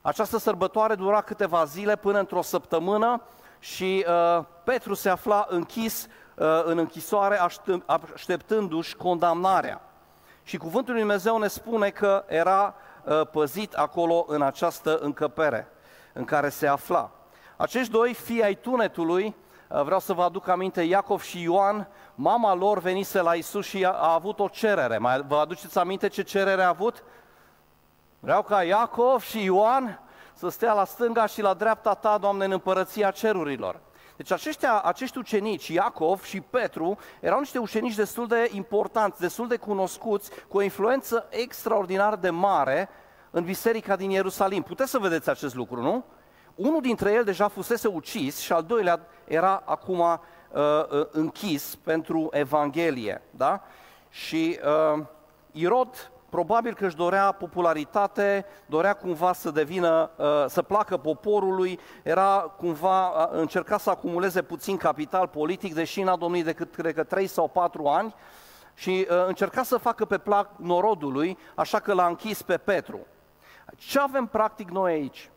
Această 0.00 0.38
sărbătoare 0.38 0.94
dura 0.94 1.20
câteva 1.20 1.64
zile 1.64 1.96
până 1.96 2.18
într-o 2.18 2.42
săptămână 2.42 3.22
și 3.64 4.06
uh, 4.08 4.44
Petru 4.64 4.94
se 4.94 5.08
afla 5.08 5.46
închis 5.48 6.06
uh, 6.34 6.62
în 6.64 6.78
închisoare 6.78 7.40
așteptându-și 8.14 8.96
condamnarea. 8.96 9.80
Și 10.42 10.56
cuvântul 10.56 10.92
lui 10.92 11.02
Dumnezeu 11.02 11.38
ne 11.38 11.46
spune 11.46 11.90
că 11.90 12.24
era 12.28 12.74
uh, 13.04 13.26
păzit 13.26 13.72
acolo 13.72 14.24
în 14.28 14.42
această 14.42 14.98
încăpere 14.98 15.68
în 16.12 16.24
care 16.24 16.48
se 16.48 16.66
afla. 16.66 17.10
Acești 17.56 17.92
doi 17.92 18.14
fii 18.14 18.42
ai 18.42 18.54
tunetului, 18.54 19.34
uh, 19.68 19.82
vreau 19.82 20.00
să 20.00 20.12
vă 20.12 20.22
aduc 20.22 20.48
aminte, 20.48 20.82
Iacov 20.82 21.22
și 21.22 21.42
Ioan, 21.42 21.88
mama 22.14 22.54
lor 22.54 22.78
venise 22.78 23.20
la 23.20 23.34
Isus 23.34 23.66
și 23.66 23.84
a, 23.84 23.90
a 23.90 24.12
avut 24.12 24.38
o 24.38 24.48
cerere. 24.48 24.98
Mai, 24.98 25.24
vă 25.26 25.36
aduceți 25.36 25.78
aminte 25.78 26.08
ce 26.08 26.22
cerere 26.22 26.62
a 26.62 26.68
avut? 26.68 27.04
Vreau 28.20 28.42
ca 28.42 28.62
Iacov 28.62 29.22
și 29.22 29.44
Ioan 29.44 30.03
să 30.34 30.48
stea 30.48 30.72
la 30.72 30.84
stânga 30.84 31.26
și 31.26 31.40
la 31.40 31.54
dreapta 31.54 31.94
ta, 31.94 32.18
Doamne, 32.18 32.44
în 32.44 32.50
împărăția 32.50 33.10
cerurilor. 33.10 33.80
Deci 34.16 34.30
aceștia, 34.32 34.80
acești 34.80 35.18
ucenici, 35.18 35.68
Iacov 35.68 36.22
și 36.22 36.40
Petru, 36.40 36.98
erau 37.20 37.38
niște 37.38 37.58
ucenici 37.58 37.94
destul 37.94 38.26
de 38.26 38.50
importanți, 38.52 39.20
destul 39.20 39.48
de 39.48 39.56
cunoscuți, 39.56 40.30
cu 40.48 40.56
o 40.56 40.62
influență 40.62 41.26
extraordinar 41.30 42.16
de 42.16 42.30
mare 42.30 42.88
în 43.30 43.44
biserica 43.44 43.96
din 43.96 44.10
Ierusalim. 44.10 44.62
Puteți 44.62 44.90
să 44.90 44.98
vedeți 44.98 45.30
acest 45.30 45.54
lucru, 45.54 45.82
nu? 45.82 46.04
Unul 46.54 46.80
dintre 46.80 47.12
ei 47.12 47.24
deja 47.24 47.48
fusese 47.48 47.88
ucis 47.88 48.38
și 48.38 48.52
al 48.52 48.62
doilea 48.62 49.00
era 49.24 49.62
acum 49.64 49.98
uh, 49.98 50.18
uh, 50.52 51.06
închis 51.10 51.78
pentru 51.82 52.28
Evanghelie. 52.32 53.22
Da? 53.30 53.62
Și 54.08 54.58
uh, 54.94 55.04
Irod 55.52 56.10
probabil 56.34 56.74
că 56.74 56.86
își 56.86 56.96
dorea 56.96 57.32
popularitate, 57.32 58.46
dorea 58.66 58.94
cumva 58.94 59.32
să 59.32 59.50
devină, 59.50 60.10
uh, 60.16 60.44
să 60.46 60.62
placă 60.62 60.96
poporului, 60.96 61.78
era 62.02 62.54
cumva, 62.56 63.08
uh, 63.08 63.28
încerca 63.30 63.78
să 63.78 63.90
acumuleze 63.90 64.42
puțin 64.42 64.76
capital 64.76 65.26
politic, 65.26 65.74
deși 65.74 66.02
n-a 66.02 66.16
domnit 66.16 66.44
decât, 66.44 66.74
cred 66.74 66.94
că, 66.94 67.02
3 67.04 67.26
sau 67.26 67.48
4 67.48 67.86
ani, 67.86 68.14
și 68.74 69.06
uh, 69.10 69.26
încerca 69.26 69.62
să 69.62 69.76
facă 69.76 70.04
pe 70.04 70.18
plac 70.18 70.48
norodului, 70.56 71.38
așa 71.54 71.80
că 71.80 71.92
l-a 71.92 72.06
închis 72.06 72.42
pe 72.42 72.56
Petru. 72.56 72.98
Ce 73.76 73.98
avem 73.98 74.26
practic 74.26 74.70
noi 74.70 74.92
aici? 74.92 75.30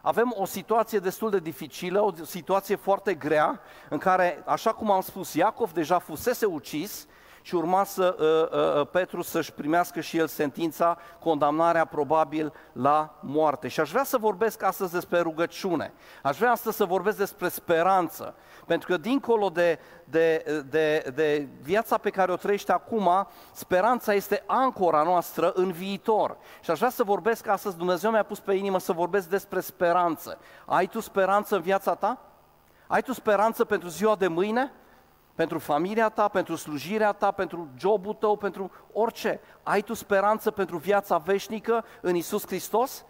Avem 0.00 0.34
o 0.36 0.44
situație 0.44 0.98
destul 0.98 1.30
de 1.30 1.38
dificilă, 1.38 2.00
o 2.00 2.12
situație 2.24 2.76
foarte 2.76 3.14
grea, 3.14 3.60
în 3.88 3.98
care, 3.98 4.42
așa 4.46 4.72
cum 4.72 4.90
am 4.90 5.00
spus, 5.00 5.34
Iacov 5.34 5.72
deja 5.72 5.98
fusese 5.98 6.46
ucis, 6.46 7.06
și 7.42 7.54
urma 7.54 7.84
să 7.84 8.16
uh, 8.18 8.58
uh, 8.58 8.80
uh, 8.80 8.86
Petru 8.90 9.22
să-și 9.22 9.52
primească 9.52 10.00
și 10.00 10.18
el 10.18 10.26
sentința, 10.26 10.98
condamnarea 11.20 11.84
probabil 11.84 12.52
la 12.72 13.18
moarte. 13.20 13.68
Și 13.68 13.80
aș 13.80 13.90
vrea 13.90 14.04
să 14.04 14.18
vorbesc 14.18 14.62
astăzi 14.62 14.92
despre 14.92 15.20
rugăciune. 15.20 15.92
Aș 16.22 16.36
vrea 16.36 16.50
astăzi 16.50 16.76
să 16.76 16.84
vorbesc 16.84 17.16
despre 17.16 17.48
speranță. 17.48 18.34
Pentru 18.66 18.88
că 18.88 18.96
dincolo 18.96 19.48
de, 19.48 19.78
de, 20.04 20.44
de, 20.70 21.12
de 21.14 21.48
viața 21.62 21.98
pe 21.98 22.10
care 22.10 22.32
o 22.32 22.36
trăiește 22.36 22.72
acum, 22.72 23.28
speranța 23.52 24.14
este 24.14 24.42
ancora 24.46 25.02
noastră 25.02 25.52
în 25.54 25.72
viitor. 25.72 26.36
Și 26.60 26.70
aș 26.70 26.78
vrea 26.78 26.90
să 26.90 27.04
vorbesc 27.04 27.46
astăzi, 27.46 27.76
Dumnezeu 27.76 28.10
mi-a 28.10 28.22
pus 28.22 28.40
pe 28.40 28.54
inimă 28.54 28.78
să 28.78 28.92
vorbesc 28.92 29.28
despre 29.28 29.60
speranță. 29.60 30.38
Ai 30.66 30.86
tu 30.86 31.00
speranță 31.00 31.54
în 31.54 31.60
viața 31.60 31.94
ta? 31.94 32.18
Ai 32.86 33.02
tu 33.02 33.12
speranță 33.12 33.64
pentru 33.64 33.88
ziua 33.88 34.16
de 34.16 34.26
mâine? 34.26 34.72
Pentru 35.34 35.58
familia 35.58 36.08
ta, 36.08 36.28
pentru 36.28 36.56
slujirea 36.56 37.12
ta, 37.12 37.30
pentru 37.30 37.68
jobul 37.78 38.14
tău, 38.14 38.36
pentru 38.36 38.70
orice. 38.92 39.40
Ai 39.62 39.82
tu 39.82 39.94
speranță 39.94 40.50
pentru 40.50 40.76
viața 40.76 41.16
veșnică 41.16 41.84
în 42.00 42.14
Isus 42.14 42.46
Hristos? 42.46 43.04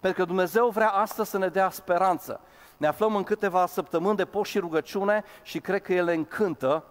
Pentru 0.00 0.20
că 0.20 0.26
Dumnezeu 0.26 0.68
vrea 0.68 0.88
astăzi 0.88 1.30
să 1.30 1.38
ne 1.38 1.48
dea 1.48 1.70
speranță. 1.70 2.40
Ne 2.76 2.86
aflăm 2.86 3.16
în 3.16 3.22
câteva 3.22 3.66
săptămâni 3.66 4.16
de 4.16 4.24
post 4.24 4.50
și 4.50 4.58
rugăciune 4.58 5.24
și 5.42 5.60
cred 5.60 5.82
că 5.82 5.92
El 5.92 6.08
încântă 6.08 6.84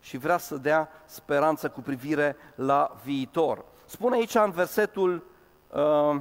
și 0.00 0.16
vrea 0.16 0.38
să 0.38 0.56
dea 0.56 0.88
speranță 1.04 1.68
cu 1.68 1.80
privire 1.80 2.36
la 2.54 2.96
viitor. 3.02 3.64
Spune 3.84 4.16
aici 4.16 4.34
în 4.34 4.50
versetul 4.50 5.26
uh, 5.68 6.16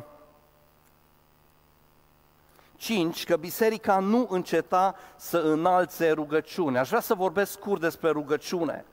5 2.78 3.24
că 3.24 3.36
biserica 3.36 4.00
nu 4.00 4.28
înceta 4.30 4.96
să 5.16 5.38
înalțe 5.38 6.12
rugăciune. 6.12 6.80
Aș 6.80 6.88
vrea 6.88 7.00
să 7.00 7.14
vorbesc 7.14 7.52
scurt 7.52 7.82
despre 7.82 8.10
rugăciune. 8.10 8.86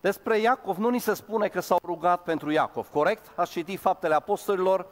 Despre 0.00 0.38
Iacov 0.38 0.76
nu 0.76 0.88
ni 0.88 0.98
se 0.98 1.14
spune 1.14 1.48
că 1.48 1.60
s-au 1.60 1.78
rugat 1.84 2.22
pentru 2.22 2.50
Iacov, 2.50 2.88
corect? 2.92 3.26
Ați 3.34 3.50
citit 3.50 3.80
faptele 3.80 4.14
apostolilor, 4.14 4.86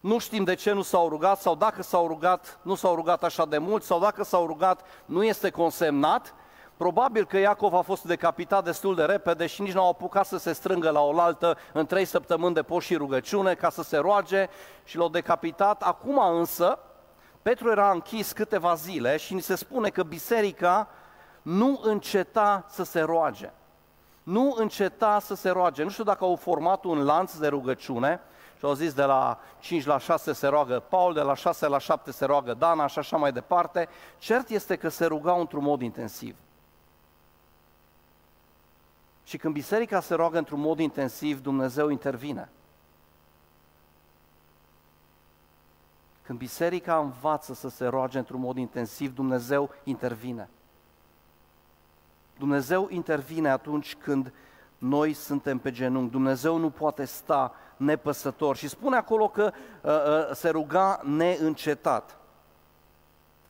nu 0.00 0.18
știm 0.18 0.44
de 0.44 0.54
ce 0.54 0.72
nu 0.72 0.82
s-au 0.82 1.08
rugat 1.08 1.40
sau 1.40 1.54
dacă 1.54 1.82
s-au 1.82 2.06
rugat, 2.06 2.58
nu 2.62 2.74
s-au 2.74 2.94
rugat 2.94 3.24
așa 3.24 3.46
de 3.46 3.58
mult 3.58 3.82
sau 3.82 4.00
dacă 4.00 4.24
s-au 4.24 4.46
rugat, 4.46 4.80
nu 5.04 5.24
este 5.24 5.50
consemnat. 5.50 6.34
Probabil 6.76 7.26
că 7.26 7.38
Iacov 7.38 7.74
a 7.74 7.80
fost 7.80 8.04
decapitat 8.04 8.64
destul 8.64 8.94
de 8.94 9.04
repede 9.04 9.46
și 9.46 9.62
nici 9.62 9.72
nu 9.72 9.80
au 9.80 9.88
apucat 9.88 10.26
să 10.26 10.38
se 10.38 10.52
strângă 10.52 10.90
la 10.90 11.00
oaltă 11.00 11.56
în 11.72 11.86
trei 11.86 12.04
săptămâni 12.04 12.54
de 12.54 12.62
post 12.62 12.86
și 12.86 12.96
rugăciune 12.96 13.54
ca 13.54 13.70
să 13.70 13.82
se 13.82 13.96
roage 13.96 14.48
și 14.84 14.96
l-au 14.96 15.08
decapitat. 15.08 15.82
Acum 15.82 16.18
însă, 16.18 16.78
Petru 17.46 17.70
era 17.70 17.90
închis 17.90 18.32
câteva 18.32 18.74
zile 18.74 19.16
și 19.16 19.34
ni 19.34 19.40
se 19.40 19.54
spune 19.54 19.88
că 19.88 20.02
biserica 20.02 20.88
nu 21.42 21.80
înceta 21.82 22.66
să 22.68 22.82
se 22.82 23.00
roage. 23.00 23.50
Nu 24.22 24.54
înceta 24.56 25.18
să 25.20 25.34
se 25.34 25.50
roage. 25.50 25.82
Nu 25.82 25.90
știu 25.90 26.04
dacă 26.04 26.24
au 26.24 26.36
format 26.36 26.84
un 26.84 27.04
lanț 27.04 27.36
de 27.36 27.46
rugăciune 27.46 28.20
și 28.58 28.64
au 28.64 28.72
zis 28.72 28.92
de 28.92 29.02
la 29.04 29.38
5 29.58 29.84
la 29.84 29.98
6 29.98 30.32
se 30.32 30.46
roagă 30.46 30.80
Paul, 30.88 31.14
de 31.14 31.20
la 31.20 31.34
6 31.34 31.66
la 31.66 31.78
7 31.78 32.12
se 32.12 32.24
roagă 32.24 32.54
Dana 32.54 32.86
și 32.86 32.98
așa 32.98 33.16
mai 33.16 33.32
departe. 33.32 33.88
Cert 34.18 34.48
este 34.48 34.76
că 34.76 34.88
se 34.88 35.04
rugau 35.04 35.40
într-un 35.40 35.62
mod 35.62 35.80
intensiv. 35.80 36.36
Și 39.24 39.36
când 39.36 39.54
biserica 39.54 40.00
se 40.00 40.14
roagă 40.14 40.38
într-un 40.38 40.60
mod 40.60 40.78
intensiv, 40.78 41.42
Dumnezeu 41.42 41.88
intervine. 41.88 42.48
Când 46.26 46.38
biserica 46.38 46.98
învață 46.98 47.54
să 47.54 47.68
se 47.68 47.86
roage 47.86 48.18
într-un 48.18 48.40
mod 48.40 48.56
intensiv, 48.56 49.14
Dumnezeu 49.14 49.70
intervine. 49.84 50.48
Dumnezeu 52.38 52.88
intervine 52.90 53.48
atunci 53.48 53.94
când 53.94 54.32
noi 54.78 55.12
suntem 55.12 55.58
pe 55.58 55.70
genunchi. 55.70 56.10
Dumnezeu 56.10 56.56
nu 56.56 56.70
poate 56.70 57.04
sta 57.04 57.54
nepăsător. 57.76 58.56
Și 58.56 58.68
spune 58.68 58.96
acolo 58.96 59.28
că 59.28 59.52
uh, 59.82 59.90
uh, 59.90 60.34
se 60.34 60.48
ruga 60.48 61.00
neîncetat. 61.04 62.18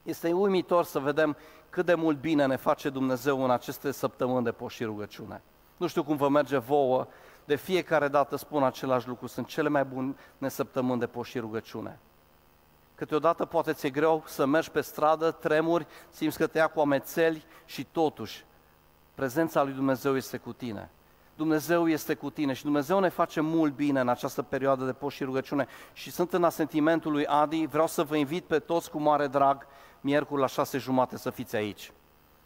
Este 0.02 0.32
uimitor 0.32 0.84
să 0.84 0.98
vedem 0.98 1.36
cât 1.70 1.86
de 1.86 1.94
mult 1.94 2.20
bine 2.20 2.46
ne 2.46 2.56
face 2.56 2.88
Dumnezeu 2.88 3.44
în 3.44 3.50
aceste 3.50 3.90
săptămâni 3.90 4.44
de 4.44 4.52
post 4.52 4.74
și 4.74 4.84
rugăciune. 4.84 5.42
Nu 5.76 5.86
știu 5.86 6.04
cum 6.04 6.16
vă 6.16 6.28
merge 6.28 6.58
vouă, 6.58 7.06
de 7.44 7.56
fiecare 7.56 8.08
dată 8.08 8.36
spun 8.36 8.62
același 8.64 9.08
lucru, 9.08 9.26
sunt 9.26 9.46
cele 9.46 9.68
mai 9.68 9.84
bune 9.84 10.48
săptămâni 10.48 11.00
de 11.00 11.06
post 11.06 11.30
și 11.30 11.38
rugăciune. 11.38 11.98
Câteodată 12.96 13.44
poate 13.44 13.72
ți-e 13.72 13.90
greu 13.90 14.22
să 14.26 14.46
mergi 14.46 14.70
pe 14.70 14.80
stradă, 14.80 15.30
tremuri, 15.30 15.86
simți 16.10 16.38
că 16.38 16.46
te 16.46 16.58
ia 16.58 16.66
cu 16.66 16.80
amețeli 16.80 17.44
și 17.64 17.84
totuși 17.84 18.44
prezența 19.14 19.62
lui 19.62 19.72
Dumnezeu 19.72 20.16
este 20.16 20.36
cu 20.36 20.52
tine. 20.52 20.90
Dumnezeu 21.36 21.88
este 21.88 22.14
cu 22.14 22.30
tine 22.30 22.52
și 22.52 22.62
Dumnezeu 22.62 22.98
ne 22.98 23.08
face 23.08 23.40
mult 23.40 23.74
bine 23.74 24.00
în 24.00 24.08
această 24.08 24.42
perioadă 24.42 24.84
de 24.84 24.92
post 24.92 25.16
și 25.16 25.24
rugăciune. 25.24 25.66
Și 25.92 26.10
sunt 26.10 26.32
în 26.32 26.44
asentimentul 26.44 27.12
lui 27.12 27.26
Adi, 27.26 27.66
vreau 27.66 27.86
să 27.86 28.02
vă 28.02 28.16
invit 28.16 28.44
pe 28.44 28.58
toți 28.58 28.90
cu 28.90 28.98
mare 29.00 29.26
drag, 29.26 29.66
miercuri 30.00 30.40
la 30.40 30.46
șase 30.46 30.78
jumate 30.78 31.16
să 31.16 31.30
fiți 31.30 31.56
aici. 31.56 31.92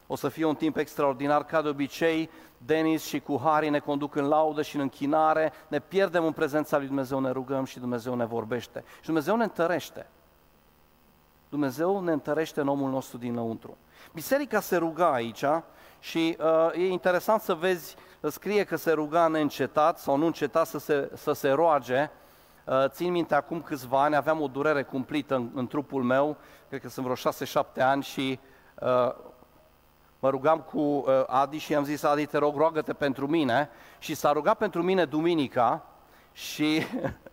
O 0.07 0.17
să 0.17 0.29
fie 0.29 0.45
un 0.45 0.55
timp 0.55 0.77
extraordinar, 0.77 1.45
ca 1.45 1.63
de 1.63 1.69
obicei, 1.69 2.31
Denis 2.59 3.05
și 3.05 3.21
cu 3.21 3.41
Hari 3.45 3.69
ne 3.69 3.79
conduc 3.79 4.15
în 4.15 4.29
laudă 4.29 4.63
și 4.63 4.75
în 4.75 4.81
închinare, 4.81 5.53
ne 5.69 5.79
pierdem 5.79 6.25
în 6.25 6.33
prezența 6.33 6.77
lui 6.77 6.87
Dumnezeu, 6.87 7.21
ne 7.21 7.31
rugăm 7.31 7.65
și 7.65 7.79
Dumnezeu 7.79 8.15
ne 8.15 8.25
vorbește. 8.25 8.85
Și 8.99 9.07
Dumnezeu 9.07 9.37
ne 9.37 9.43
întărește. 9.43 10.07
Dumnezeu 11.51 12.01
ne 12.01 12.13
întărește 12.13 12.61
în 12.61 12.69
omul 12.69 12.91
nostru 12.91 13.19
dinăuntru. 13.19 13.77
Biserica 14.13 14.61
se 14.61 14.77
ruga 14.77 15.13
aici 15.13 15.45
și 15.99 16.37
uh, 16.41 16.73
e 16.73 16.89
interesant 16.89 17.41
să 17.41 17.55
vezi, 17.55 17.97
scrie 18.23 18.65
că 18.65 18.77
se 18.77 18.93
ruga 18.93 19.29
neîncetat 19.29 19.99
sau 19.99 20.17
nu 20.17 20.27
încetat 20.27 20.67
să 20.67 20.79
se, 20.79 21.11
să 21.15 21.33
se 21.33 21.51
roage. 21.51 22.11
Uh, 22.65 22.85
țin 22.89 23.11
minte, 23.11 23.35
acum 23.35 23.61
câțiva 23.61 24.03
ani 24.03 24.17
aveam 24.17 24.41
o 24.41 24.47
durere 24.47 24.83
cumplită 24.83 25.35
în, 25.35 25.51
în 25.55 25.67
trupul 25.67 26.03
meu, 26.03 26.37
cred 26.69 26.81
că 26.81 26.89
sunt 26.89 27.07
vreo 27.07 27.63
6-7 27.63 27.65
ani 27.79 28.03
și 28.03 28.39
uh, 28.81 29.15
mă 30.19 30.31
rugam 30.31 30.61
cu 30.61 30.79
uh, 30.79 31.05
Adi 31.27 31.59
și 31.59 31.73
i-am 31.73 31.85
zis, 31.85 32.03
Adi, 32.03 32.27
te 32.27 32.39
rog, 32.39 32.57
roagă-te 32.57 32.93
pentru 32.93 33.27
mine. 33.27 33.69
Și 33.99 34.15
s-a 34.15 34.33
rugat 34.33 34.57
pentru 34.57 34.83
mine 34.83 35.05
duminica 35.05 35.87
și 36.33 36.83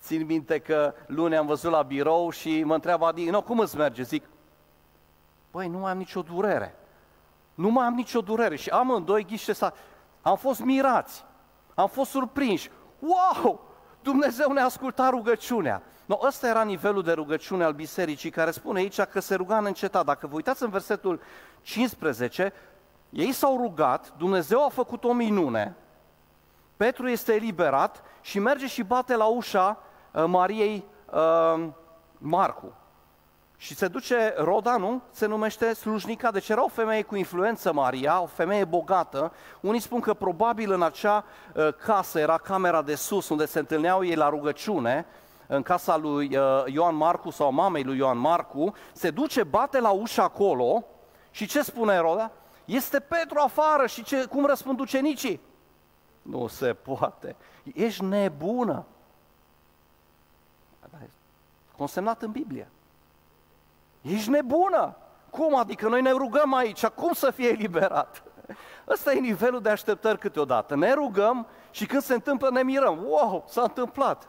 Țin 0.00 0.26
minte 0.26 0.58
că 0.58 0.94
luni 1.06 1.36
am 1.36 1.46
văzut 1.46 1.70
la 1.70 1.82
birou 1.82 2.30
și 2.30 2.62
mă 2.64 2.74
întreabă 2.74 3.06
Adi, 3.06 3.30
no, 3.30 3.42
cum 3.42 3.58
îți 3.58 3.76
merge? 3.76 4.02
Zic, 4.02 4.24
băi, 5.50 5.68
nu 5.68 5.78
mai 5.78 5.90
am 5.90 5.98
nicio 5.98 6.22
durere. 6.22 6.74
Nu 7.54 7.68
mai 7.68 7.86
am 7.86 7.94
nicio 7.94 8.20
durere. 8.20 8.56
Și 8.56 8.68
amândoi 8.68 9.24
ghiște 9.24 9.52
să... 9.52 9.72
Am 10.22 10.36
fost 10.36 10.60
mirați. 10.60 11.24
Am 11.74 11.88
fost 11.88 12.10
surprinși. 12.10 12.70
Wow! 12.98 13.60
Dumnezeu 14.02 14.52
ne-a 14.52 14.64
ascultat 14.64 15.10
rugăciunea. 15.10 15.82
No, 16.04 16.18
ăsta 16.22 16.48
era 16.48 16.62
nivelul 16.62 17.02
de 17.02 17.12
rugăciune 17.12 17.64
al 17.64 17.72
bisericii 17.72 18.30
care 18.30 18.50
spune 18.50 18.78
aici 18.78 19.00
că 19.00 19.20
se 19.20 19.34
ruga 19.34 19.58
în 19.58 19.64
încetat. 19.64 20.04
Dacă 20.04 20.26
vă 20.26 20.34
uitați 20.34 20.62
în 20.62 20.70
versetul 20.70 21.20
15, 21.62 22.52
ei 23.10 23.32
s-au 23.32 23.56
rugat, 23.56 24.12
Dumnezeu 24.16 24.64
a 24.64 24.68
făcut 24.68 25.04
o 25.04 25.12
minune, 25.12 25.76
Petru 26.76 27.08
este 27.08 27.32
eliberat 27.34 28.02
și 28.20 28.38
merge 28.38 28.66
și 28.66 28.82
bate 28.82 29.16
la 29.16 29.24
ușa 29.24 29.78
uh, 30.12 30.24
Mariei 30.26 30.84
uh, 31.12 31.66
Marcu. 32.18 32.72
Și 33.56 33.74
se 33.74 33.88
duce 33.88 34.34
Roda, 34.36 34.76
nu? 34.76 35.02
Se 35.10 35.26
numește 35.26 35.74
slujnica. 35.74 36.30
Deci 36.30 36.48
era 36.48 36.64
o 36.64 36.68
femeie 36.68 37.02
cu 37.02 37.16
influență 37.16 37.72
Maria, 37.72 38.20
o 38.20 38.26
femeie 38.26 38.64
bogată. 38.64 39.32
Unii 39.60 39.80
spun 39.80 40.00
că 40.00 40.14
probabil 40.14 40.72
în 40.72 40.82
acea 40.82 41.24
uh, 41.54 41.68
casă 41.74 42.18
era 42.18 42.38
camera 42.38 42.82
de 42.82 42.94
sus 42.94 43.28
unde 43.28 43.46
se 43.46 43.58
întâlneau 43.58 44.04
ei 44.04 44.14
la 44.14 44.28
rugăciune, 44.28 45.06
în 45.46 45.62
casa 45.62 45.96
lui 45.96 46.36
uh, 46.36 46.62
Ioan 46.66 46.96
Marcu 46.96 47.30
sau 47.30 47.52
mamei 47.52 47.82
lui 47.82 47.96
Ioan 47.96 48.18
Marcu. 48.18 48.74
Se 48.92 49.10
duce, 49.10 49.42
bate 49.42 49.80
la 49.80 49.90
ușa 49.90 50.22
acolo 50.22 50.84
și 51.30 51.46
ce 51.46 51.62
spune 51.62 51.98
Roda? 51.98 52.30
Este 52.64 53.00
Petru 53.00 53.38
afară 53.38 53.86
și 53.86 54.02
ce, 54.02 54.24
cum 54.24 54.46
răspund 54.46 54.80
ucenicii? 54.80 55.40
Nu 56.24 56.46
se 56.46 56.74
poate. 56.74 57.36
Ești 57.74 58.04
nebună. 58.04 58.84
Consemnat 61.76 62.22
în 62.22 62.30
Biblie. 62.30 62.68
Ești 64.00 64.30
nebună! 64.30 64.96
Cum 65.30 65.56
adică 65.56 65.88
noi 65.88 66.02
ne 66.02 66.10
rugăm 66.10 66.54
aici? 66.54 66.86
Cum 66.86 67.12
să 67.12 67.30
fie 67.30 67.48
eliberat? 67.48 68.22
Ăsta 68.88 69.12
e 69.12 69.18
nivelul 69.18 69.60
de 69.60 69.68
așteptări 69.68 70.18
câteodată. 70.18 70.74
Ne 70.76 70.92
rugăm 70.92 71.46
și 71.70 71.86
când 71.86 72.02
se 72.02 72.14
întâmplă 72.14 72.50
ne 72.50 72.62
mirăm. 72.62 73.04
Wow, 73.04 73.44
s-a 73.48 73.62
întâmplat. 73.62 74.28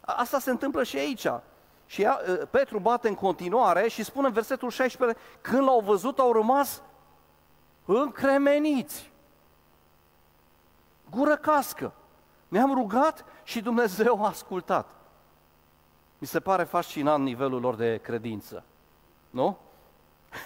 Asta 0.00 0.38
se 0.38 0.50
întâmplă 0.50 0.82
și 0.82 0.96
aici. 0.96 1.26
Și 1.86 2.02
ea, 2.02 2.20
Petru 2.50 2.78
bate 2.78 3.08
în 3.08 3.14
continuare 3.14 3.88
și 3.88 4.02
spune 4.04 4.26
în 4.26 4.32
versetul 4.32 4.70
16, 4.70 5.18
când 5.40 5.62
l-au 5.62 5.80
văzut 5.80 6.18
au 6.18 6.32
rămas 6.32 6.82
încremeniți. 7.84 9.12
Gură 11.16 11.36
cască. 11.36 11.92
Ne-am 12.48 12.74
rugat 12.74 13.24
și 13.42 13.60
Dumnezeu 13.60 14.24
a 14.24 14.28
ascultat. 14.28 14.90
Mi 16.18 16.26
se 16.26 16.40
pare 16.40 16.64
fascinant 16.64 17.24
nivelul 17.24 17.60
lor 17.60 17.74
de 17.74 17.96
credință. 18.02 18.64
Nu? 19.30 19.56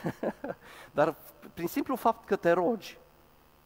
Dar 0.91 1.15
prin 1.55 1.67
simplu 1.67 1.97
fapt 1.97 2.27
că 2.27 2.37
te 2.37 2.51
rogi, 2.51 2.99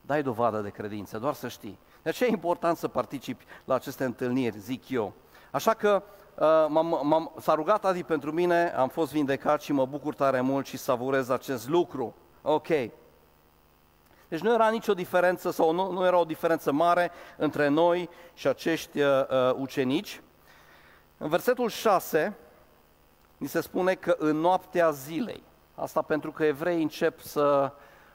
dai 0.00 0.22
dovadă 0.22 0.60
de 0.60 0.70
credință, 0.70 1.18
doar 1.18 1.34
să 1.34 1.48
știi. 1.48 1.78
De 2.02 2.08
aceea 2.08 2.28
e 2.28 2.32
important 2.32 2.76
să 2.76 2.88
participi 2.88 3.44
la 3.64 3.74
aceste 3.74 4.04
întâlniri, 4.04 4.58
zic 4.58 4.88
eu. 4.88 5.12
Așa 5.50 5.74
că 5.74 6.02
uh, 6.34 6.66
m-am, 6.68 7.00
m-am, 7.02 7.32
s-a 7.40 7.54
rugat 7.54 7.84
Adi 7.84 8.04
pentru 8.04 8.32
mine, 8.32 8.68
am 8.70 8.88
fost 8.88 9.12
vindecat 9.12 9.62
și 9.62 9.72
mă 9.72 9.86
bucur 9.86 10.14
tare 10.14 10.40
mult 10.40 10.66
și 10.66 10.76
savurez 10.76 11.28
acest 11.28 11.68
lucru. 11.68 12.14
Ok. 12.42 12.68
Deci 14.32 14.40
nu 14.40 14.52
era 14.52 14.68
nicio 14.68 14.94
diferență 14.94 15.50
sau 15.50 15.72
nu, 15.72 15.90
nu 15.90 16.04
era 16.04 16.18
o 16.18 16.24
diferență 16.24 16.72
mare 16.72 17.10
între 17.36 17.68
noi 17.68 18.08
și 18.34 18.46
acești 18.46 19.00
uh, 19.00 19.28
uh 19.28 19.52
ucenici. 19.56 20.20
În 21.18 21.28
versetul 21.28 21.68
6 21.68 22.36
ni 23.36 23.46
se 23.46 23.60
spune 23.60 23.94
că 23.94 24.16
în 24.18 24.36
noaptea 24.36 24.90
zilei, 24.90 25.42
asta 25.74 26.02
pentru 26.02 26.32
că 26.32 26.44
evreii 26.44 26.82
încep 26.82 27.20
să 27.20 27.72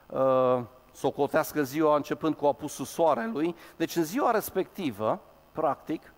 uh, 0.08 0.60
socotească 0.94 1.64
ziua 1.64 1.96
începând 1.96 2.36
cu 2.36 2.46
apusul 2.46 2.86
soarelui, 2.86 3.56
deci 3.76 3.96
în 3.96 4.04
ziua 4.04 4.32
respectivă, 4.32 5.20
practic, 5.52 6.14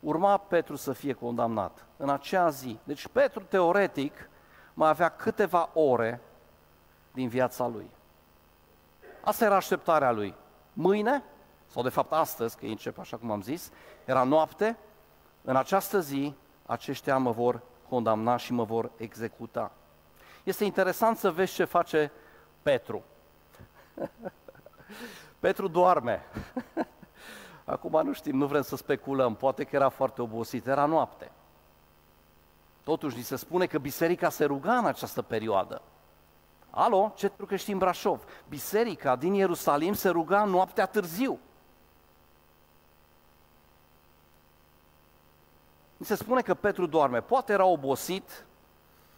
urma 0.00 0.36
Petru 0.36 0.76
să 0.76 0.92
fie 0.92 1.12
condamnat 1.12 1.86
în 1.96 2.10
acea 2.10 2.48
zi. 2.48 2.78
Deci 2.84 3.06
Petru, 3.06 3.42
teoretic, 3.48 4.30
mai 4.74 4.88
avea 4.88 5.08
câteva 5.08 5.70
ore 5.72 6.20
din 7.12 7.28
viața 7.28 7.66
lui. 7.66 7.90
Asta 9.20 9.44
era 9.44 9.56
așteptarea 9.56 10.12
lui. 10.12 10.34
Mâine, 10.72 11.22
sau 11.66 11.82
de 11.82 11.88
fapt 11.88 12.12
astăzi, 12.12 12.56
că 12.56 12.66
începe 12.66 13.00
așa 13.00 13.16
cum 13.16 13.30
am 13.30 13.42
zis, 13.42 13.70
era 14.04 14.22
noapte, 14.22 14.78
în 15.42 15.56
această 15.56 16.00
zi 16.00 16.34
aceștia 16.66 17.18
mă 17.18 17.30
vor 17.30 17.60
condamna 17.88 18.36
și 18.36 18.52
mă 18.52 18.64
vor 18.64 18.90
executa. 18.96 19.72
Este 20.44 20.64
interesant 20.64 21.16
să 21.16 21.30
vezi 21.30 21.54
ce 21.54 21.64
face 21.64 22.12
Petru. 22.62 23.02
Petru 25.40 25.68
doarme. 25.68 26.22
Acum 27.64 28.00
nu 28.04 28.12
știm, 28.12 28.36
nu 28.36 28.46
vrem 28.46 28.62
să 28.62 28.76
speculăm, 28.76 29.34
poate 29.34 29.64
că 29.64 29.76
era 29.76 29.88
foarte 29.88 30.22
obosit, 30.22 30.66
era 30.66 30.84
noapte. 30.84 31.30
Totuși, 32.82 33.16
ni 33.16 33.22
se 33.22 33.36
spune 33.36 33.66
că 33.66 33.78
biserica 33.78 34.28
se 34.28 34.44
ruga 34.44 34.76
în 34.76 34.86
această 34.86 35.22
perioadă. 35.22 35.82
Alo, 36.70 37.12
ce 37.16 37.30
că 37.46 37.56
știi 37.56 37.72
în 37.72 37.78
Brașov? 37.78 38.24
Biserica 38.48 39.16
din 39.16 39.34
Ierusalim 39.34 39.94
se 39.94 40.08
ruga 40.08 40.44
noaptea 40.44 40.86
târziu. 40.86 41.38
Mi 45.96 46.06
se 46.06 46.14
spune 46.14 46.40
că 46.40 46.54
Petru 46.54 46.86
doarme. 46.86 47.20
Poate 47.20 47.52
era 47.52 47.64
obosit, 47.64 48.44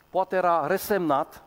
poate 0.08 0.36
era 0.36 0.66
resemnat, 0.66 1.42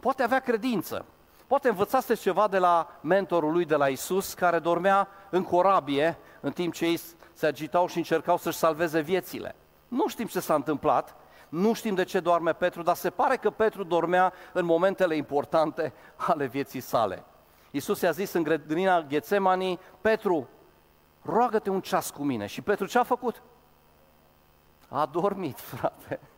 poate 0.00 0.22
avea 0.22 0.40
credință. 0.40 1.04
Poate 1.46 1.68
învățase 1.68 2.14
ceva 2.14 2.48
de 2.48 2.58
la 2.58 2.98
mentorul 3.00 3.52
lui 3.52 3.64
de 3.64 3.76
la 3.76 3.88
Isus, 3.88 4.34
care 4.34 4.58
dormea 4.58 5.08
în 5.30 5.42
corabie 5.42 6.18
în 6.40 6.52
timp 6.52 6.72
ce 6.72 6.86
ei 6.86 7.00
se 7.32 7.46
agitau 7.46 7.86
și 7.86 7.96
încercau 7.96 8.36
să-și 8.36 8.58
salveze 8.58 9.00
viețile. 9.00 9.54
Nu 9.88 10.08
știm 10.08 10.26
ce 10.26 10.40
s-a 10.40 10.54
întâmplat, 10.54 11.16
nu 11.54 11.72
știm 11.72 11.94
de 11.94 12.04
ce 12.04 12.20
doarme 12.20 12.52
Petru, 12.52 12.82
dar 12.82 12.96
se 12.96 13.10
pare 13.10 13.36
că 13.36 13.50
Petru 13.50 13.84
dormea 13.84 14.32
în 14.52 14.64
momentele 14.64 15.16
importante 15.16 15.92
ale 16.16 16.46
vieții 16.46 16.80
sale. 16.80 17.24
Iisus 17.70 18.00
i-a 18.00 18.10
zis 18.10 18.32
în 18.32 18.42
grădina 18.42 19.02
Ghețemanii, 19.02 19.78
Petru, 20.00 20.48
roagă-te 21.22 21.70
un 21.70 21.80
ceas 21.80 22.10
cu 22.10 22.22
mine. 22.22 22.46
Și 22.46 22.62
Petru 22.62 22.86
ce 22.86 22.98
a 22.98 23.02
făcut? 23.02 23.42
A 24.88 25.06
dormit, 25.06 25.58
frate. 25.58 26.20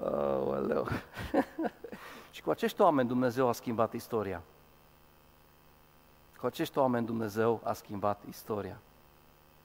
Oh, 0.00 0.86
și 2.30 2.42
cu 2.42 2.50
acești 2.50 2.80
oameni 2.80 3.08
Dumnezeu 3.08 3.48
a 3.48 3.52
schimbat 3.52 3.92
istoria. 3.92 4.42
Cu 6.40 6.46
acești 6.46 6.78
oameni 6.78 7.06
Dumnezeu 7.06 7.60
a 7.62 7.72
schimbat 7.72 8.22
istoria. 8.28 8.78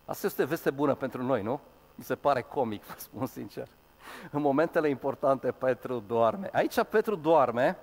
Asta 0.06 0.28
este 0.28 0.44
veste 0.44 0.70
bună 0.70 0.96
pentru 0.96 1.24
noi, 1.24 1.42
nu? 1.42 1.60
Mi 1.96 2.04
se 2.04 2.16
pare 2.16 2.42
comic, 2.42 2.84
vă 2.90 2.94
spun 2.98 3.26
sincer. 3.26 3.68
În 4.32 4.42
momentele 4.42 4.90
importante 4.90 5.52
Petru 5.52 6.04
doarme. 6.08 6.50
Aici 6.54 6.84
Petru 6.84 7.16
doarme 7.16 7.78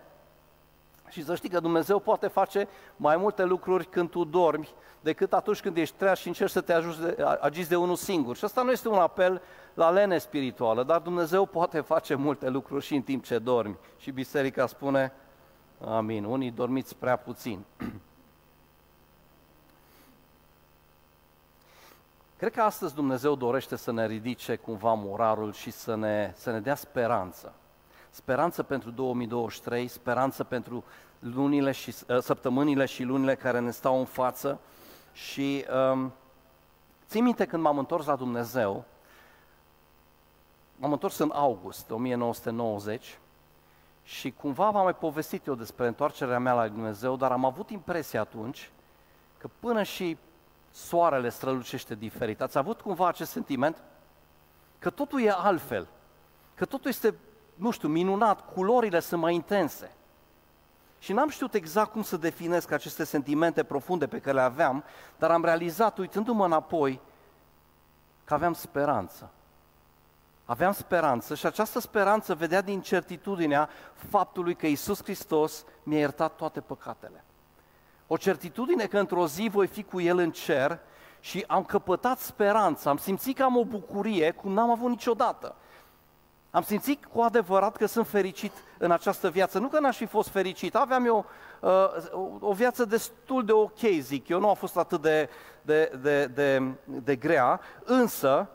și 1.08 1.24
să 1.24 1.34
știi 1.34 1.48
că 1.48 1.60
Dumnezeu 1.60 1.98
poate 1.98 2.26
face 2.26 2.68
mai 2.96 3.16
multe 3.16 3.44
lucruri 3.44 3.86
când 3.86 4.10
tu 4.10 4.24
dormi 4.24 4.68
decât 5.00 5.32
atunci 5.32 5.60
când 5.60 5.76
ești 5.76 5.96
treaz 5.96 6.18
și 6.18 6.26
încerci 6.26 6.50
să 6.50 6.60
te 6.60 6.72
ajuți 6.72 7.00
de, 7.00 7.24
agiți 7.40 7.68
de 7.68 7.76
unul 7.76 7.96
singur. 7.96 8.36
Și 8.36 8.44
asta 8.44 8.62
nu 8.62 8.70
este 8.70 8.88
un 8.88 8.98
apel 8.98 9.42
la 9.74 9.90
lene 9.90 10.18
spirituală, 10.18 10.82
dar 10.82 11.00
Dumnezeu 11.00 11.46
poate 11.46 11.80
face 11.80 12.14
multe 12.14 12.48
lucruri 12.48 12.84
și 12.84 12.94
în 12.94 13.02
timp 13.02 13.24
ce 13.24 13.38
dormi. 13.38 13.76
Și 13.96 14.10
biserica 14.10 14.66
spune, 14.66 15.12
amin, 15.84 16.24
unii 16.24 16.50
dormiți 16.50 16.96
prea 16.96 17.16
puțin. 17.16 17.64
Cred 22.38 22.52
că 22.52 22.60
astăzi 22.60 22.94
Dumnezeu 22.94 23.34
dorește 23.34 23.76
să 23.76 23.92
ne 23.92 24.06
ridice 24.06 24.56
cumva 24.56 24.92
moralul 24.92 25.52
și 25.52 25.70
să 25.70 25.94
ne, 25.94 26.32
să 26.36 26.50
ne 26.50 26.60
dea 26.60 26.74
speranță. 26.74 27.52
Speranță 28.10 28.62
pentru 28.62 28.90
2023, 28.90 29.88
speranță 29.88 30.44
pentru 30.44 30.84
lunile 31.18 31.72
și, 31.72 31.94
ă, 32.08 32.20
săptămânile 32.20 32.84
și 32.84 33.02
lunile 33.02 33.34
care 33.34 33.60
ne 33.60 33.70
stau 33.70 33.98
în 33.98 34.04
față. 34.04 34.60
Și 35.12 35.64
um, 35.92 36.12
țin 37.06 37.24
minte 37.24 37.46
când 37.46 37.62
m-am 37.62 37.78
întors 37.78 38.06
la 38.06 38.16
Dumnezeu, 38.16 38.84
m-am 40.76 40.92
întors 40.92 41.18
în 41.18 41.30
august 41.34 41.90
1990 41.90 43.18
și 44.02 44.30
cumva 44.30 44.70
v-am 44.70 44.82
mai 44.82 44.94
povestit 44.94 45.46
eu 45.46 45.54
despre 45.54 45.86
întoarcerea 45.86 46.38
mea 46.38 46.54
la 46.54 46.68
Dumnezeu, 46.68 47.16
dar 47.16 47.32
am 47.32 47.44
avut 47.44 47.70
impresia 47.70 48.20
atunci 48.20 48.70
că 49.38 49.48
până 49.60 49.82
și 49.82 50.16
soarele 50.70 51.28
strălucește 51.28 51.94
diferit. 51.94 52.40
Ați 52.40 52.58
avut 52.58 52.80
cumva 52.80 53.08
acest 53.08 53.30
sentiment? 53.30 53.82
Că 54.78 54.90
totul 54.90 55.22
e 55.22 55.30
altfel, 55.36 55.86
că 56.54 56.64
totul 56.64 56.90
este, 56.90 57.14
nu 57.54 57.70
știu, 57.70 57.88
minunat, 57.88 58.52
culorile 58.52 59.00
sunt 59.00 59.20
mai 59.20 59.34
intense. 59.34 59.92
Și 60.98 61.12
n-am 61.12 61.28
știut 61.28 61.54
exact 61.54 61.92
cum 61.92 62.02
să 62.02 62.16
definesc 62.16 62.70
aceste 62.70 63.04
sentimente 63.04 63.62
profunde 63.62 64.06
pe 64.06 64.20
care 64.20 64.36
le 64.36 64.42
aveam, 64.42 64.84
dar 65.18 65.30
am 65.30 65.44
realizat, 65.44 65.98
uitându-mă 65.98 66.44
înapoi, 66.44 67.00
că 68.24 68.34
aveam 68.34 68.52
speranță. 68.52 69.30
Aveam 70.44 70.72
speranță 70.72 71.34
și 71.34 71.46
această 71.46 71.80
speranță 71.80 72.34
vedea 72.34 72.60
din 72.60 72.80
certitudinea 72.80 73.68
faptului 73.94 74.54
că 74.54 74.66
Isus 74.66 75.02
Hristos 75.02 75.64
mi-a 75.82 75.98
iertat 75.98 76.36
toate 76.36 76.60
păcatele. 76.60 77.24
O 78.10 78.16
certitudine 78.16 78.86
că 78.86 78.98
într-o 78.98 79.26
zi 79.26 79.48
voi 79.52 79.66
fi 79.66 79.82
cu 79.82 80.00
El 80.00 80.18
în 80.18 80.30
cer 80.30 80.78
și 81.20 81.44
am 81.46 81.64
căpătat 81.64 82.18
speranță, 82.18 82.88
am 82.88 82.96
simțit 82.96 83.36
că 83.36 83.42
am 83.42 83.56
o 83.56 83.64
bucurie 83.64 84.30
cum 84.30 84.52
n-am 84.52 84.70
avut 84.70 84.88
niciodată. 84.88 85.54
Am 86.50 86.62
simțit 86.62 87.04
cu 87.04 87.20
adevărat 87.20 87.76
că 87.76 87.86
sunt 87.86 88.06
fericit 88.06 88.52
în 88.78 88.90
această 88.90 89.30
viață. 89.30 89.58
Nu 89.58 89.68
că 89.68 89.80
n-aș 89.80 89.96
fi 89.96 90.06
fost 90.06 90.28
fericit, 90.28 90.74
aveam 90.74 91.04
eu 91.04 91.24
uh, 91.60 92.40
o 92.40 92.52
viață 92.52 92.84
destul 92.84 93.44
de 93.44 93.52
ok, 93.52 93.78
zic 94.00 94.28
eu, 94.28 94.40
nu 94.40 94.50
a 94.50 94.54
fost 94.54 94.76
atât 94.76 95.02
de, 95.02 95.28
de, 95.62 95.92
de, 96.02 96.26
de, 96.26 96.62
de 96.84 97.16
grea, 97.16 97.60
însă 97.84 98.48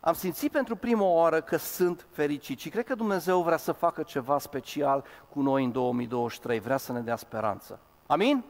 am 0.00 0.14
simțit 0.14 0.52
pentru 0.52 0.76
prima 0.76 1.04
oară 1.04 1.40
că 1.40 1.56
sunt 1.56 2.06
fericit 2.10 2.58
și 2.58 2.68
cred 2.68 2.84
că 2.84 2.94
Dumnezeu 2.94 3.42
vrea 3.42 3.56
să 3.56 3.72
facă 3.72 4.02
ceva 4.02 4.38
special 4.38 5.04
cu 5.28 5.40
noi 5.40 5.64
în 5.64 5.72
2023, 5.72 6.60
vrea 6.60 6.76
să 6.76 6.92
ne 6.92 7.00
dea 7.00 7.16
speranță. 7.16 7.78
Amin? 8.06 8.44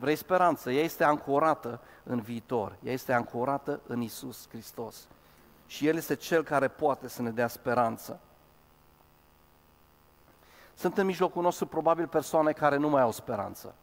Vrei 0.00 0.16
speranță? 0.16 0.70
Ea 0.70 0.82
este 0.82 1.04
ancorată 1.04 1.80
în 2.02 2.20
viitor, 2.20 2.76
ea 2.82 2.92
este 2.92 3.12
ancorată 3.12 3.80
în 3.86 4.00
Isus 4.00 4.48
Hristos. 4.48 5.08
Și 5.66 5.86
El 5.86 5.96
este 5.96 6.14
Cel 6.14 6.42
care 6.42 6.68
poate 6.68 7.08
să 7.08 7.22
ne 7.22 7.30
dea 7.30 7.48
speranță. 7.48 8.20
Sunt 10.74 10.98
în 10.98 11.06
mijlocul 11.06 11.42
nostru 11.42 11.66
probabil 11.66 12.06
persoane 12.06 12.52
care 12.52 12.76
nu 12.76 12.88
mai 12.88 13.02
au 13.02 13.10
speranță, 13.10 13.74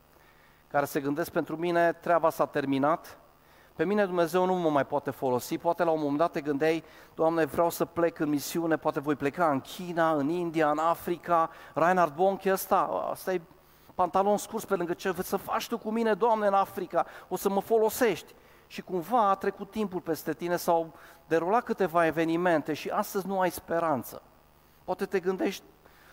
care 0.68 0.86
se 0.86 1.00
gândesc 1.00 1.32
pentru 1.32 1.58
mine, 1.58 1.94
treaba 1.94 2.30
s-a 2.30 2.46
terminat, 2.46 3.18
Pe 3.78 3.86
mine 3.86 4.06
Dumnezeu 4.06 4.46
nu 4.46 4.54
mă 4.54 4.70
mai 4.70 4.86
poate 4.86 5.12
folosi, 5.12 5.58
poate 5.58 5.84
la 5.84 5.92
un 5.92 6.00
moment 6.00 6.18
dat 6.18 6.32
te 6.32 6.42
gândeai, 6.42 6.84
Doamne, 7.16 7.46
vreau 7.46 7.70
să 7.70 7.86
plec 7.86 8.20
în 8.20 8.30
misiune, 8.30 8.78
poate 8.78 9.00
voi 9.00 9.16
pleca 9.16 9.50
în 9.50 9.62
China, 9.62 10.14
în 10.14 10.30
India, 10.30 10.70
în 10.70 10.78
Africa, 10.78 11.50
Reinhard 11.74 12.16
Bonke 12.16 12.52
ăsta, 12.52 13.08
ăsta 13.12 13.34
e 13.34 13.42
pantalon 13.98 14.38
scurs 14.38 14.66
pe 14.66 14.76
lângă 14.76 14.94
ce 14.94 15.16
să 15.24 15.38
faci 15.38 15.68
tu 15.68 15.78
cu 15.78 15.92
mine, 15.92 16.14
Doamne, 16.14 16.48
în 16.48 16.54
Africa, 16.54 17.06
o 17.28 17.36
să 17.36 17.50
mă 17.50 17.62
folosești. 17.62 18.34
Și 18.68 18.82
cumva 18.82 19.30
a 19.30 19.36
trecut 19.36 19.72
timpul 19.72 20.00
peste 20.00 20.34
tine, 20.34 20.56
s-au 20.56 20.94
derulat 21.28 21.64
câteva 21.64 22.06
evenimente 22.06 22.74
și 22.74 22.90
astăzi 22.90 23.28
nu 23.28 23.40
ai 23.40 23.52
speranță. 23.52 24.22
Poate 24.84 25.06
te 25.06 25.20
gândești, 25.20 25.64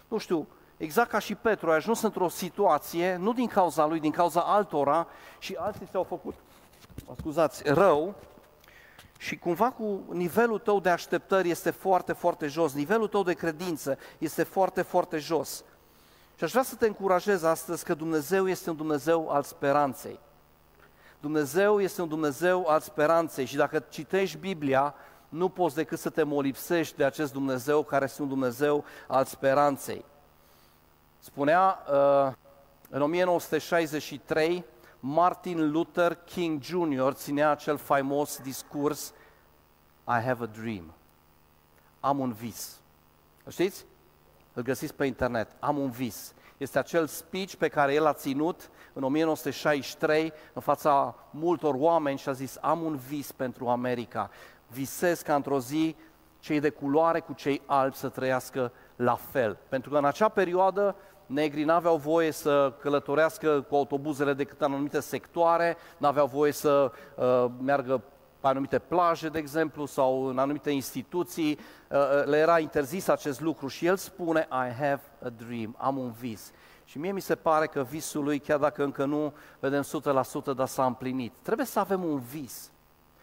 nu 0.08 0.18
știu, 0.18 0.46
exact 0.76 1.10
ca 1.10 1.18
și 1.18 1.34
Petru, 1.34 1.70
ai 1.70 1.76
ajuns 1.76 2.02
într-o 2.02 2.28
situație, 2.28 3.16
nu 3.16 3.32
din 3.32 3.46
cauza 3.46 3.86
lui, 3.86 4.00
din 4.00 4.10
cauza 4.10 4.40
altora 4.40 5.06
și 5.38 5.54
alții 5.58 5.86
ți-au 5.90 6.02
făcut, 6.02 6.34
scuzați, 7.16 7.62
rău 7.66 8.14
și 9.18 9.38
cumva 9.38 9.70
cu 9.70 10.02
nivelul 10.10 10.58
tău 10.58 10.80
de 10.80 10.90
așteptări 10.90 11.50
este 11.50 11.70
foarte, 11.70 12.12
foarte 12.12 12.46
jos, 12.46 12.72
nivelul 12.72 13.08
tău 13.08 13.22
de 13.22 13.32
credință 13.32 13.98
este 14.18 14.42
foarte, 14.42 14.82
foarte 14.82 15.18
jos. 15.18 15.64
Și 16.36 16.44
aș 16.44 16.50
vrea 16.50 16.62
să 16.62 16.74
te 16.74 16.86
încurajez 16.86 17.42
astăzi 17.42 17.84
că 17.84 17.94
Dumnezeu 17.94 18.48
este 18.48 18.70
un 18.70 18.76
Dumnezeu 18.76 19.30
al 19.30 19.42
speranței. 19.42 20.18
Dumnezeu 21.20 21.80
este 21.80 22.02
un 22.02 22.08
Dumnezeu 22.08 22.66
al 22.68 22.80
speranței 22.80 23.44
și 23.44 23.56
dacă 23.56 23.84
citești 23.88 24.36
Biblia, 24.36 24.94
nu 25.28 25.48
poți 25.48 25.74
decât 25.74 25.98
să 25.98 26.10
te 26.10 26.22
molipsești 26.22 26.96
de 26.96 27.04
acest 27.04 27.32
Dumnezeu 27.32 27.82
care 27.82 28.04
este 28.04 28.22
un 28.22 28.28
Dumnezeu 28.28 28.84
al 29.06 29.24
speranței. 29.24 30.04
Spunea 31.18 31.78
uh, 31.88 32.32
în 32.90 33.02
1963, 33.02 34.64
Martin 35.00 35.70
Luther 35.70 36.14
King 36.14 36.62
Jr. 36.62 37.12
ținea 37.12 37.50
acel 37.50 37.76
faimos 37.76 38.38
discurs 38.42 39.12
I 40.06 40.20
have 40.24 40.44
a 40.44 40.46
dream. 40.46 40.94
Am 42.00 42.18
un 42.18 42.32
vis. 42.32 42.80
Știți? 43.48 43.84
Îl 44.54 44.62
găsiți 44.62 44.94
pe 44.94 45.06
internet. 45.06 45.48
Am 45.58 45.78
un 45.78 45.90
vis. 45.90 46.34
Este 46.56 46.78
acel 46.78 47.06
speech 47.06 47.54
pe 47.54 47.68
care 47.68 47.94
el 47.94 48.06
a 48.06 48.12
ținut 48.12 48.70
în 48.92 49.02
1963 49.02 50.32
în 50.52 50.62
fața 50.62 51.14
multor 51.30 51.74
oameni 51.78 52.18
și 52.18 52.28
a 52.28 52.32
zis 52.32 52.58
am 52.60 52.82
un 52.82 52.96
vis 52.96 53.32
pentru 53.32 53.68
America. 53.68 54.30
Visez 54.66 55.20
ca 55.20 55.34
într-o 55.34 55.60
zi 55.60 55.96
cei 56.38 56.60
de 56.60 56.70
culoare 56.70 57.20
cu 57.20 57.32
cei 57.32 57.62
albi 57.66 57.96
să 57.96 58.08
trăiască 58.08 58.72
la 58.96 59.14
fel. 59.14 59.58
Pentru 59.68 59.90
că 59.90 59.96
în 59.96 60.04
acea 60.04 60.28
perioadă 60.28 60.96
negrii 61.26 61.64
n-aveau 61.64 61.96
voie 61.96 62.30
să 62.30 62.72
călătorească 62.80 63.60
cu 63.68 63.74
autobuzele 63.74 64.32
decât 64.32 64.60
în 64.60 64.72
anumite 64.72 65.00
sectoare, 65.00 65.76
n-aveau 65.96 66.26
voie 66.26 66.52
să 66.52 66.92
uh, 67.16 67.46
meargă 67.62 68.02
pe 68.44 68.50
anumite 68.50 68.78
plaje, 68.78 69.28
de 69.28 69.38
exemplu, 69.38 69.86
sau 69.86 70.24
în 70.24 70.38
anumite 70.38 70.70
instituții, 70.70 71.58
uh, 71.88 71.98
uh, 71.98 72.24
le 72.24 72.36
era 72.36 72.58
interzis 72.58 73.08
acest 73.08 73.40
lucru 73.40 73.68
și 73.68 73.86
el 73.86 73.96
spune, 73.96 74.48
I 74.50 74.72
have 74.78 75.00
a 75.22 75.28
dream, 75.28 75.74
am 75.78 75.96
un 75.96 76.10
vis. 76.10 76.52
Și 76.84 76.98
mie 76.98 77.12
mi 77.12 77.20
se 77.20 77.34
pare 77.34 77.66
că 77.66 77.82
visul 77.82 78.24
lui, 78.24 78.38
chiar 78.38 78.58
dacă 78.58 78.84
încă 78.84 79.04
nu 79.04 79.32
vedem 79.60 79.82
100%, 79.82 80.54
dar 80.56 80.66
s-a 80.66 80.86
împlinit. 80.86 81.32
Trebuie 81.42 81.66
să 81.66 81.78
avem 81.78 82.04
un 82.04 82.18
vis. 82.18 82.70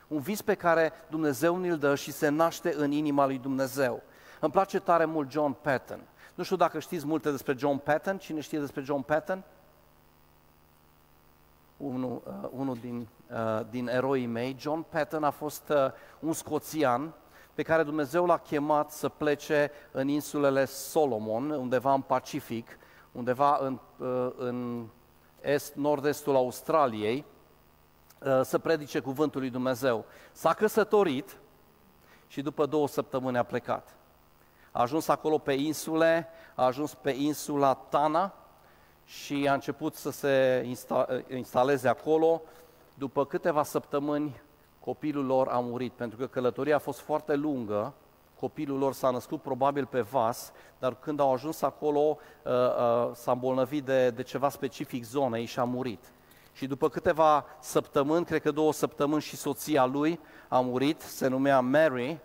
Un 0.08 0.20
vis 0.20 0.42
pe 0.42 0.54
care 0.54 0.92
Dumnezeu 1.10 1.58
ni-l 1.58 1.78
dă 1.78 1.96
și 1.96 2.12
se 2.12 2.30
naște 2.30 2.74
în 2.78 2.92
inima 2.92 3.26
lui 3.26 3.38
Dumnezeu. 3.38 4.04
Îmi 4.40 4.52
place 4.52 4.80
tare 4.80 5.06
mult 5.06 5.32
John 5.32 5.56
Patton. 5.62 6.00
Nu 6.36 6.44
știu 6.44 6.56
dacă 6.56 6.80
știți 6.80 7.06
multe 7.06 7.32
despre 7.32 7.56
John 7.58 7.78
Patton. 7.78 8.18
Cine 8.18 8.40
știe 8.40 8.60
despre 8.60 8.82
John 8.82 9.02
Patton? 9.02 9.44
Unul, 11.78 12.22
uh, 12.26 12.50
unul 12.52 12.78
din, 12.82 12.98
uh, 13.00 13.06
din 13.70 13.88
eroii 13.88 14.26
mei. 14.26 14.56
John 14.60 14.86
Patton 14.90 15.24
a 15.24 15.30
fost 15.30 15.70
uh, 15.70 15.92
un 16.20 16.34
scoțian 16.34 17.14
pe 17.54 17.64
care 17.64 17.84
Dumnezeu 17.84 18.26
l-a 18.26 18.38
chemat 18.38 18.92
să 18.92 19.10
plece 19.10 19.72
în 19.92 20.08
insulele 20.08 20.66
Solomon, 20.66 21.50
undeva 21.50 21.94
în 21.94 22.02
Pacific, 22.02 22.78
undeva 23.12 23.58
în, 23.62 23.80
uh, 23.98 24.32
în 24.38 24.86
est, 25.42 25.74
nord-estul 25.76 26.36
Australiei, 26.36 27.26
uh, 28.20 28.42
să 28.44 28.58
predice 28.58 29.00
cuvântul 29.00 29.42
lui 29.42 29.50
Dumnezeu. 29.50 30.06
S-a 30.32 30.54
căsătorit 30.54 31.38
și 32.28 32.42
după 32.42 32.66
două 32.66 32.88
săptămâni 32.88 33.38
a 33.38 33.44
plecat. 33.44 33.96
A 34.72 34.82
ajuns 34.82 35.08
acolo 35.08 35.38
pe 35.38 35.54
insule, 35.54 36.28
a 36.56 36.66
ajuns 36.66 36.94
pe 36.94 37.12
insula 37.12 37.74
Tana 37.74 38.34
și 39.06 39.48
a 39.50 39.54
început 39.54 39.96
să 39.96 40.12
se 40.12 40.66
instaleze 41.30 41.88
acolo. 41.88 42.42
După 43.02 43.26
câteva 43.26 43.64
săptămâni, 43.64 44.42
copilul 44.80 45.26
lor 45.26 45.48
a 45.48 45.60
murit, 45.60 45.92
pentru 45.92 46.18
că 46.18 46.28
călătoria 46.28 46.76
a 46.76 46.80
fost 46.80 47.00
foarte 47.00 47.36
lungă, 47.36 47.94
copilul 48.40 48.78
lor 48.78 48.94
s-a 48.94 49.10
născut 49.10 49.42
probabil 49.42 49.86
pe 49.86 50.02
vas, 50.02 50.52
dar 50.80 50.96
când 50.96 51.20
au 51.20 51.34
ajuns 51.34 51.62
acolo 51.62 52.00
uh, 52.00 52.52
uh, 52.52 53.10
s-a 53.14 53.32
îmbolnăvit 53.32 53.84
de, 53.84 54.10
de 54.10 54.24
ceva 54.24 54.50
specific 54.50 55.04
zonei 55.04 55.46
și 55.46 55.60
a 55.60 55.64
murit. 55.64 56.12
Și 56.54 56.68
după 56.68 56.90
câteva 56.90 57.46
săptămâni, 57.60 58.26
cred 58.26 58.42
că 58.42 58.52
două 58.52 58.74
săptămâni 58.74 59.22
și 59.22 59.36
soția 59.36 59.86
lui 59.86 60.20
a 60.48 60.60
murit, 60.60 61.02
se 61.02 61.28
numea 61.28 61.60
Mary, 61.60 62.20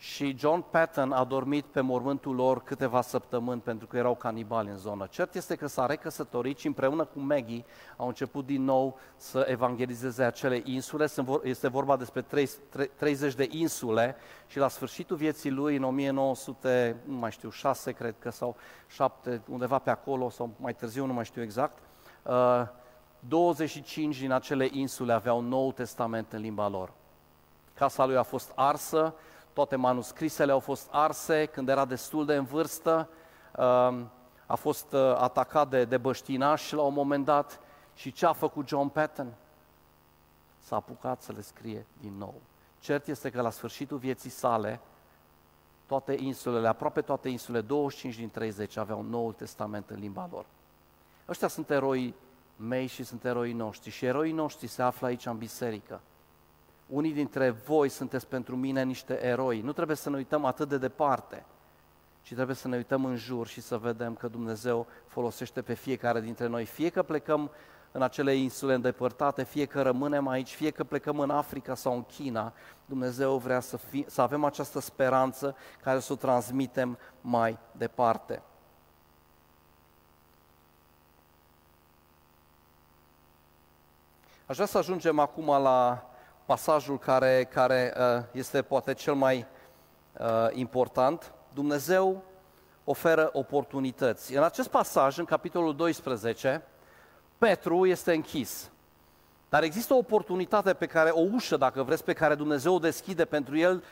și 0.00 0.36
John 0.38 0.64
Patton 0.70 1.12
a 1.12 1.24
dormit 1.24 1.64
pe 1.64 1.80
mormântul 1.80 2.34
lor 2.34 2.62
câteva 2.62 3.00
săptămâni 3.00 3.60
pentru 3.60 3.86
că 3.86 3.96
erau 3.96 4.14
canibali 4.14 4.68
în 4.68 4.76
zonă. 4.76 5.06
Cert 5.10 5.34
este 5.34 5.54
că 5.54 5.66
s-a 5.66 5.86
recăsătorit 5.86 6.58
și 6.58 6.66
împreună 6.66 7.04
cu 7.04 7.18
Maggie 7.18 7.64
au 7.96 8.06
început 8.06 8.46
din 8.46 8.64
nou 8.64 8.98
să 9.16 9.46
evangelizeze 9.48 10.22
acele 10.22 10.62
insule. 10.64 11.06
Este 11.42 11.68
vorba 11.68 11.96
despre 11.96 12.24
30 12.96 13.34
de 13.34 13.48
insule 13.50 14.16
și 14.46 14.58
la 14.58 14.68
sfârșitul 14.68 15.16
vieții 15.16 15.50
lui, 15.50 15.76
în 15.76 15.84
1900, 15.84 16.96
nu 17.04 17.16
mai 17.16 17.30
știu, 17.30 17.50
6 17.50 17.92
cred 17.92 18.14
că, 18.18 18.30
sau 18.30 18.56
7, 18.86 19.40
undeva 19.48 19.78
pe 19.78 19.90
acolo, 19.90 20.30
sau 20.30 20.50
mai 20.56 20.74
târziu, 20.74 21.06
nu 21.06 21.12
mai 21.12 21.24
știu 21.24 21.42
exact, 21.42 21.78
25 23.18 24.14
uh, 24.14 24.20
din 24.20 24.32
acele 24.32 24.68
insule 24.72 25.12
aveau 25.12 25.40
Nou 25.40 25.72
Testament 25.72 26.32
în 26.32 26.40
limba 26.40 26.68
lor. 26.68 26.92
Casa 27.74 28.06
lui 28.06 28.16
a 28.16 28.22
fost 28.22 28.52
arsă, 28.54 29.14
toate 29.52 29.76
manuscrisele 29.76 30.52
au 30.52 30.58
fost 30.58 30.88
arse 30.90 31.46
când 31.46 31.68
era 31.68 31.84
destul 31.84 32.26
de 32.26 32.34
în 32.34 32.44
vârstă, 32.44 33.08
um, 33.56 34.10
a 34.46 34.54
fost 34.54 34.92
uh, 34.92 35.00
atacat 35.00 35.68
de, 35.68 35.84
de 35.84 35.96
băștinași 35.96 36.74
la 36.74 36.82
un 36.82 36.94
moment 36.94 37.24
dat 37.24 37.60
și 37.94 38.12
ce 38.12 38.26
a 38.26 38.32
făcut 38.32 38.68
John 38.68 38.88
Patton? 38.88 39.34
S-a 40.58 40.76
apucat 40.76 41.22
să 41.22 41.32
le 41.32 41.40
scrie 41.40 41.86
din 42.00 42.12
nou. 42.18 42.34
Cert 42.80 43.06
este 43.06 43.30
că 43.30 43.40
la 43.40 43.50
sfârșitul 43.50 43.96
vieții 43.96 44.30
sale, 44.30 44.80
toate 45.86 46.16
insulele, 46.18 46.68
aproape 46.68 47.00
toate 47.00 47.28
insulele, 47.28 47.64
25 47.64 48.16
din 48.16 48.30
30 48.30 48.76
aveau 48.76 49.02
Noul 49.02 49.32
Testament 49.32 49.90
în 49.90 49.98
limba 49.98 50.28
lor. 50.32 50.44
Ăștia 51.28 51.48
sunt 51.48 51.70
eroi 51.70 52.14
mei 52.56 52.86
și 52.86 53.04
sunt 53.04 53.24
eroi 53.24 53.52
noștri 53.52 53.90
și 53.90 54.04
eroii 54.04 54.32
noștri 54.32 54.66
se 54.66 54.82
află 54.82 55.06
aici 55.06 55.26
în 55.26 55.38
biserică. 55.38 56.00
Unii 56.88 57.12
dintre 57.12 57.50
voi 57.50 57.88
sunteți 57.88 58.26
pentru 58.26 58.56
mine 58.56 58.82
niște 58.82 59.24
eroi. 59.24 59.60
Nu 59.60 59.72
trebuie 59.72 59.96
să 59.96 60.10
ne 60.10 60.16
uităm 60.16 60.44
atât 60.44 60.68
de 60.68 60.78
departe, 60.78 61.44
ci 62.22 62.34
trebuie 62.34 62.56
să 62.56 62.68
ne 62.68 62.76
uităm 62.76 63.04
în 63.04 63.16
jur 63.16 63.46
și 63.46 63.60
să 63.60 63.78
vedem 63.78 64.14
că 64.14 64.28
Dumnezeu 64.28 64.86
folosește 65.06 65.62
pe 65.62 65.74
fiecare 65.74 66.20
dintre 66.20 66.46
noi. 66.46 66.64
Fie 66.64 66.88
că 66.88 67.02
plecăm 67.02 67.50
în 67.92 68.02
acele 68.02 68.34
insule 68.34 68.74
îndepărtate, 68.74 69.44
fie 69.44 69.64
că 69.64 69.82
rămânem 69.82 70.28
aici, 70.28 70.54
fie 70.54 70.70
că 70.70 70.84
plecăm 70.84 71.18
în 71.18 71.30
Africa 71.30 71.74
sau 71.74 71.94
în 71.94 72.04
China, 72.04 72.52
Dumnezeu 72.84 73.36
vrea 73.36 73.60
să, 73.60 73.76
fi, 73.76 74.04
să 74.08 74.20
avem 74.20 74.44
această 74.44 74.80
speranță 74.80 75.56
care 75.82 76.00
să 76.00 76.12
o 76.12 76.16
transmitem 76.16 76.98
mai 77.20 77.58
departe. 77.72 78.42
Aș 84.46 84.54
vrea 84.54 84.66
să 84.66 84.78
ajungem 84.78 85.18
acum 85.18 85.46
la 85.46 86.08
pasajul 86.48 86.98
care, 86.98 87.44
care 87.44 87.94
uh, 87.96 88.22
este 88.32 88.62
poate 88.62 88.94
cel 88.94 89.14
mai 89.14 89.46
uh, 90.18 90.26
important. 90.52 91.32
Dumnezeu 91.54 92.22
oferă 92.84 93.30
oportunități. 93.32 94.34
În 94.34 94.42
acest 94.42 94.68
pasaj, 94.68 95.18
în 95.18 95.24
capitolul 95.24 95.76
12, 95.76 96.62
Petru 97.38 97.86
este 97.86 98.12
închis. 98.12 98.70
Dar 99.48 99.62
există 99.62 99.94
o 99.94 99.96
oportunitate 99.96 100.74
pe 100.74 100.86
care, 100.86 101.10
o 101.10 101.20
ușă, 101.20 101.56
dacă 101.56 101.82
vreți, 101.82 102.04
pe 102.04 102.12
care 102.12 102.34
Dumnezeu 102.34 102.74
o 102.74 102.78
deschide 102.78 103.24
pentru 103.24 103.56
el, 103.56 103.84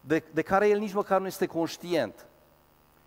de, 0.00 0.24
de 0.32 0.42
care 0.42 0.68
el 0.68 0.78
nici 0.78 0.92
măcar 0.92 1.20
nu 1.20 1.26
este 1.26 1.46
conștient. 1.46 2.26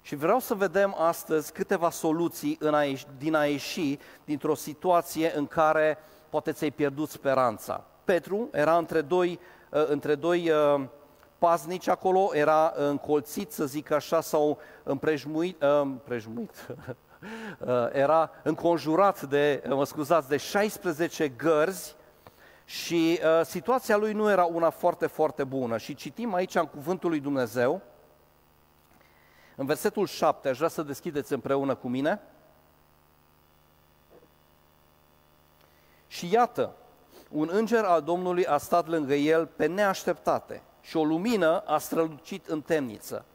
Și 0.02 0.15
vreau 0.15 0.39
să 0.39 0.54
vedem 0.54 0.95
astăzi 0.97 1.52
câteva 1.52 1.89
soluții 1.89 2.58
în 2.60 2.73
a, 2.73 2.84
din 3.17 3.36
a 3.36 3.45
ieși 3.45 3.99
dintr-o 4.26 4.56
situație 4.56 5.38
în 5.38 5.47
care 5.47 5.97
poate 6.30 6.52
ți-ai 6.52 6.71
pierdut 6.71 7.10
speranța. 7.10 7.88
Petru 8.04 8.50
era 8.52 8.78
între 8.78 9.02
doi, 9.02 9.39
uh, 9.70 9.86
între 9.88 10.16
doi 10.16 10.50
uh, 10.50 10.84
paznici 11.38 11.88
acolo, 11.88 12.30
era 12.34 12.74
încolțit, 12.76 13.52
să 13.52 13.66
zic 13.66 13.92
așa, 13.92 14.22
sau 14.22 14.58
împrejmuit, 14.84 15.63
uh, 15.63 15.80
împrejmuit 15.82 16.68
era 17.92 18.32
înconjurat 18.44 19.22
de, 19.22 19.63
mă 19.68 19.86
scuzați, 19.86 20.28
de 20.28 20.38
16 20.38 21.28
gărzi 21.28 21.96
Și 22.66 23.20
uh, 23.24 23.46
situația 23.46 23.98
lui 23.98 24.13
nu 24.13 24.30
era 24.30 24.44
una 24.44 24.70
foarte, 24.70 25.08
foarte 25.08 25.44
bună. 25.44 25.78
Și 25.78 25.96
citim 25.96 26.34
aici 26.34 26.56
în 26.56 26.66
Cuvântul 26.66 27.10
lui 27.10 27.20
Dumnezeu, 27.20 27.82
în 29.56 29.66
versetul 29.66 30.08
7, 30.08 30.50
aș 30.50 30.58
vrea 30.58 30.70
să 30.70 30.84
deschideți 30.84 31.34
împreună 31.34 31.76
cu 31.76 31.88
mine. 31.88 32.22
Și 36.08 36.32
iată, 36.32 36.76
un 37.34 37.50
înger 37.52 37.84
al 37.84 38.02
Domnului 38.02 38.46
a 38.46 38.58
stat 38.58 38.88
lângă 38.88 39.13
el 39.13 39.46
pe 39.46 39.65
neașteptate 39.65 40.62
și 40.82 40.98
o 40.98 41.04
lumină 41.04 41.60
a 41.60 41.78
strălucit 41.78 42.48
în 42.48 42.62
temniță. 42.62 43.26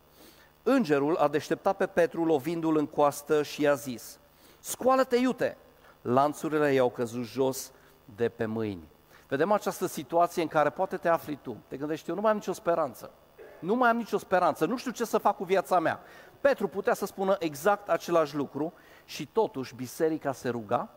Îngerul 0.62 1.16
a 1.16 1.28
deșteptat 1.28 1.76
pe 1.76 1.86
Petru 1.86 2.24
lovindu-l 2.24 2.76
în 2.76 2.86
coastă 2.86 3.42
și 3.42 3.62
i-a 3.62 3.74
zis, 3.74 4.18
Scoală-te, 4.60 5.16
iute! 5.16 5.56
Lanțurile 6.02 6.72
i-au 6.72 6.90
căzut 6.90 7.24
jos 7.24 7.72
de 8.16 8.28
pe 8.28 8.46
mâini. 8.46 8.88
Vedem 9.28 9.52
această 9.52 9.86
situație 9.86 10.42
în 10.42 10.48
care 10.48 10.70
poate 10.70 10.96
te 10.96 11.08
afli 11.08 11.38
tu. 11.42 11.56
Te 11.68 11.76
gândești, 11.76 12.08
eu 12.08 12.14
nu 12.14 12.20
mai 12.20 12.30
am 12.30 12.36
nicio 12.36 12.52
speranță. 12.52 13.10
Nu 13.58 13.74
mai 13.74 13.90
am 13.90 13.96
nicio 13.96 14.18
speranță, 14.18 14.66
nu 14.66 14.76
știu 14.76 14.90
ce 14.90 15.04
să 15.04 15.18
fac 15.18 15.36
cu 15.36 15.44
viața 15.44 15.78
mea. 15.78 16.00
Petru 16.40 16.68
putea 16.68 16.94
să 16.94 17.06
spună 17.06 17.36
exact 17.38 17.88
același 17.88 18.36
lucru 18.36 18.72
și 19.04 19.26
totuși 19.26 19.74
biserica 19.74 20.32
se 20.32 20.48
ruga 20.48 20.88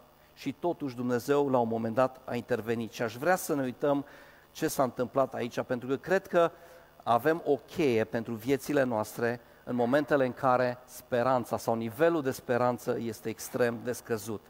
și 0.41 0.51
totuși 0.59 0.95
Dumnezeu 0.95 1.49
la 1.49 1.57
un 1.57 1.67
moment 1.67 1.95
dat 1.95 2.21
a 2.25 2.35
intervenit. 2.35 2.91
Și 2.91 3.01
aș 3.01 3.15
vrea 3.15 3.35
să 3.35 3.55
ne 3.55 3.63
uităm 3.63 4.05
ce 4.51 4.67
s-a 4.67 4.83
întâmplat 4.83 5.33
aici, 5.33 5.61
pentru 5.61 5.87
că 5.87 5.95
cred 5.95 6.27
că 6.27 6.51
avem 7.03 7.41
o 7.45 7.55
cheie 7.55 8.03
pentru 8.03 8.33
viețile 8.33 8.83
noastre 8.83 9.39
în 9.63 9.75
momentele 9.75 10.25
în 10.25 10.33
care 10.33 10.77
speranța 10.85 11.57
sau 11.57 11.75
nivelul 11.75 12.21
de 12.21 12.31
speranță 12.31 12.97
este 12.99 13.29
extrem 13.29 13.79
de 13.83 13.91
scăzut. 13.91 14.41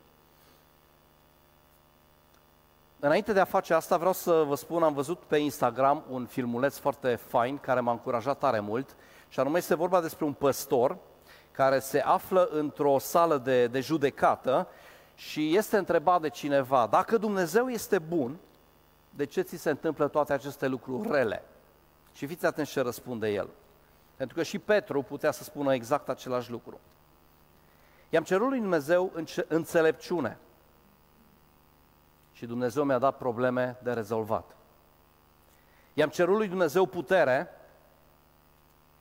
Înainte 2.99 3.33
de 3.33 3.39
a 3.39 3.45
face 3.45 3.73
asta, 3.73 3.97
vreau 3.97 4.13
să 4.13 4.43
vă 4.47 4.55
spun, 4.55 4.83
am 4.83 4.93
văzut 4.93 5.19
pe 5.19 5.37
Instagram 5.37 6.03
un 6.09 6.25
filmuleț 6.25 6.77
foarte 6.77 7.15
fain 7.15 7.57
care 7.57 7.79
m-a 7.79 7.91
încurajat 7.91 8.37
tare 8.37 8.59
mult 8.59 8.95
și 9.27 9.39
anume 9.39 9.57
este 9.57 9.75
vorba 9.75 10.01
despre 10.01 10.25
un 10.25 10.33
păstor 10.33 10.97
care 11.51 11.79
se 11.79 11.99
află 11.99 12.49
într-o 12.51 12.99
sală 12.99 13.37
de, 13.37 13.67
de 13.67 13.79
judecată 13.79 14.67
și 15.21 15.55
este 15.55 15.77
întrebat 15.77 16.21
de 16.21 16.29
cineva, 16.29 16.87
dacă 16.87 17.17
Dumnezeu 17.17 17.69
este 17.69 17.99
bun, 17.99 18.37
de 19.09 19.25
ce 19.25 19.41
ți 19.41 19.57
se 19.57 19.69
întâmplă 19.69 20.07
toate 20.07 20.33
aceste 20.33 20.67
lucruri 20.67 21.11
rele? 21.11 21.43
Și 22.13 22.25
fiți 22.27 22.45
atenți 22.45 22.71
ce 22.71 22.81
răspunde 22.81 23.29
el. 23.29 23.49
Pentru 24.15 24.35
că 24.35 24.43
și 24.43 24.59
Petru 24.59 25.01
putea 25.01 25.31
să 25.31 25.43
spună 25.43 25.73
exact 25.73 26.09
același 26.09 26.51
lucru. 26.51 26.79
I-am 28.09 28.23
cerut 28.23 28.49
lui 28.49 28.59
Dumnezeu 28.59 29.11
înțelepciune 29.47 30.37
și 32.33 32.45
Dumnezeu 32.45 32.83
mi-a 32.83 32.99
dat 32.99 33.17
probleme 33.17 33.77
de 33.83 33.93
rezolvat. 33.93 34.55
I-am 35.93 36.09
cerut 36.09 36.37
lui 36.37 36.47
Dumnezeu 36.47 36.85
putere, 36.85 37.49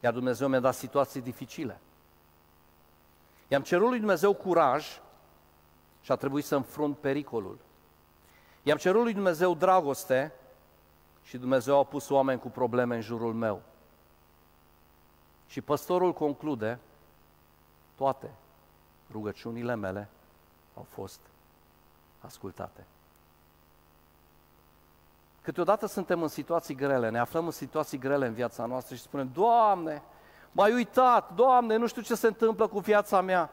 iar 0.01 0.13
Dumnezeu 0.13 0.49
mi-a 0.49 0.61
dat 0.61 0.75
situații 0.75 1.21
dificile. 1.21 1.81
I-am 3.49 3.63
cerut 3.63 3.89
lui 3.89 3.99
Dumnezeu 3.99 4.35
curaj 4.35 5.01
și 6.01 6.13
a 6.13 6.17
trebuit 6.17 6.45
să 6.45 6.57
înfrunt 6.57 6.97
pericolul. 6.97 7.59
I-am 8.63 8.79
cerut 8.79 9.03
lui 9.03 9.13
Dumnezeu 9.13 9.55
dragoste 9.55 10.33
și 11.23 11.39
Dumnezeu 11.39 11.79
a 11.79 11.85
pus 11.85 12.09
oameni 12.09 12.41
cu 12.41 12.49
probleme 12.49 12.95
în 12.95 13.01
jurul 13.01 13.35
meu. 13.35 13.63
Și 15.47 15.61
păstorul 15.61 16.13
conclude, 16.13 16.79
toate 17.97 18.31
rugăciunile 19.13 19.75
mele 19.75 20.09
au 20.77 20.87
fost 20.91 21.21
ascultate. 22.21 22.85
Câteodată 25.43 25.87
suntem 25.87 26.23
în 26.23 26.29
situații 26.29 26.75
grele, 26.75 27.11
ne 27.11 27.19
aflăm 27.19 27.45
în 27.45 27.51
situații 27.51 27.99
grele 27.99 28.27
în 28.27 28.33
viața 28.33 28.67
noastră 28.67 28.95
și 28.95 29.03
spunem, 29.03 29.31
Doamne, 29.33 30.03
m-ai 30.53 30.73
uitat, 30.73 31.35
Doamne, 31.35 31.77
nu 31.77 31.87
știu 31.87 32.03
ce 32.03 32.15
se 32.15 32.27
întâmplă 32.27 32.67
cu 32.67 32.79
viața 32.79 33.21
mea. 33.21 33.51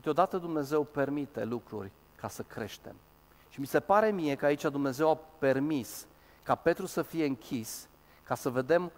Câteodată 0.00 0.38
Dumnezeu 0.38 0.82
permite 0.82 1.44
lucruri 1.44 1.90
ca 2.16 2.28
să 2.28 2.42
creștem. 2.42 2.94
Și 3.48 3.60
mi 3.60 3.66
se 3.66 3.80
pare 3.80 4.10
mie 4.10 4.34
că 4.34 4.46
aici 4.46 4.62
Dumnezeu 4.62 5.10
a 5.10 5.18
permis 5.38 6.06
ca 6.42 6.54
Petru 6.54 6.86
să 6.86 7.02
fie 7.02 7.26
închis, 7.26 7.88
ca 8.22 8.34
să 8.34 8.50
vedem 8.50 8.92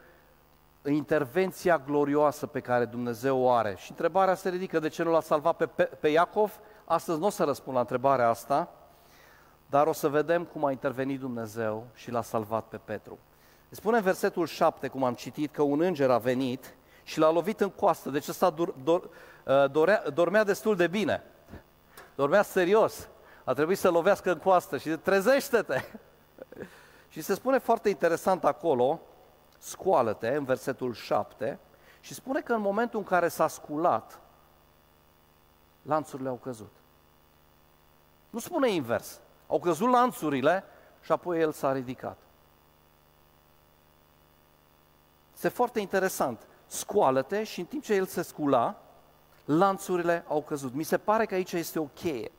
intervenția 0.85 1.79
glorioasă 1.79 2.47
pe 2.47 2.61
care 2.61 2.85
Dumnezeu 2.85 3.38
o 3.38 3.51
are. 3.51 3.75
Și 3.77 3.91
întrebarea 3.91 4.35
se 4.35 4.49
ridică, 4.49 4.79
de 4.79 4.88
ce 4.88 5.03
nu 5.03 5.11
l-a 5.11 5.21
salvat 5.21 5.57
pe, 5.57 5.85
pe 5.85 6.09
Iacov? 6.09 6.61
Astăzi 6.85 7.19
nu 7.19 7.27
o 7.27 7.31
să 7.31 7.45
răspund 7.45 7.75
la 7.75 7.81
întrebarea 7.81 8.29
asta, 8.29 8.69
dar 9.67 9.87
o 9.87 9.93
să 9.93 10.09
vedem 10.09 10.45
cum 10.45 10.65
a 10.65 10.71
intervenit 10.71 11.21
Dumnezeu 11.21 11.87
și 11.95 12.11
l-a 12.11 12.23
salvat 12.23 12.65
pe 12.65 12.81
Petru. 12.85 13.19
Spune 13.69 13.97
în 13.97 14.03
versetul 14.03 14.47
7, 14.47 14.88
cum 14.88 15.05
am 15.05 15.15
citit, 15.15 15.53
că 15.53 15.62
un 15.62 15.81
înger 15.81 16.11
a 16.11 16.19
venit 16.19 16.75
și 17.03 17.19
l-a 17.19 17.31
lovit 17.31 17.61
în 17.61 17.71
coastă. 17.71 18.11
Deci 18.11 18.29
ăsta 18.29 18.51
dor, 18.51 18.75
dor, 18.85 19.09
uh, 19.45 19.71
dorea, 19.71 20.03
dormea 20.15 20.45
destul 20.45 20.77
de 20.77 20.87
bine. 20.87 21.23
Dormea 22.15 22.43
serios. 22.43 23.09
A 23.45 23.53
trebuit 23.53 23.79
să 23.79 23.91
lovească 23.91 24.33
în 24.33 24.38
coastă 24.38 24.79
și 24.79 24.88
trezește-te! 24.91 25.85
și 27.12 27.21
se 27.21 27.35
spune 27.35 27.59
foarte 27.59 27.88
interesant 27.88 28.45
acolo, 28.45 29.01
scoală-te, 29.59 30.29
în 30.29 30.45
versetul 30.45 30.95
7, 30.95 31.59
și 32.01 32.15
spune 32.15 32.41
că 32.41 32.53
în 32.53 32.61
momentul 32.61 32.99
în 32.99 33.05
care 33.05 33.29
s-a 33.29 33.49
sculat, 33.49 34.21
lanțurile 35.83 36.29
au 36.29 36.35
căzut. 36.35 36.73
Nu 38.31 38.38
spune 38.38 38.71
invers. 38.71 39.21
Au 39.47 39.61
căzut 39.61 39.91
lanțurile 39.91 40.65
și 41.01 41.12
apoi 41.12 41.41
el 41.41 41.53
s-a 41.53 41.73
ridicat. 41.73 42.17
Este 45.35 45.49
foarte 45.49 45.81
interesant. 45.81 46.47
Scoală-te 46.73 47.45
și 47.45 47.61
în 47.61 47.67
timp 47.67 47.83
ce 47.83 47.95
el 47.95 48.07
se 48.07 48.23
scula, 48.23 48.83
lanțurile 49.45 50.25
au 50.29 50.43
căzut. 50.43 50.75
Mi 50.75 50.83
se 50.83 50.99
pare 50.99 51.27
că 51.27 51.35
aici 51.35 51.53
este 51.53 51.79
o 51.79 51.85
cheie. 51.85 52.31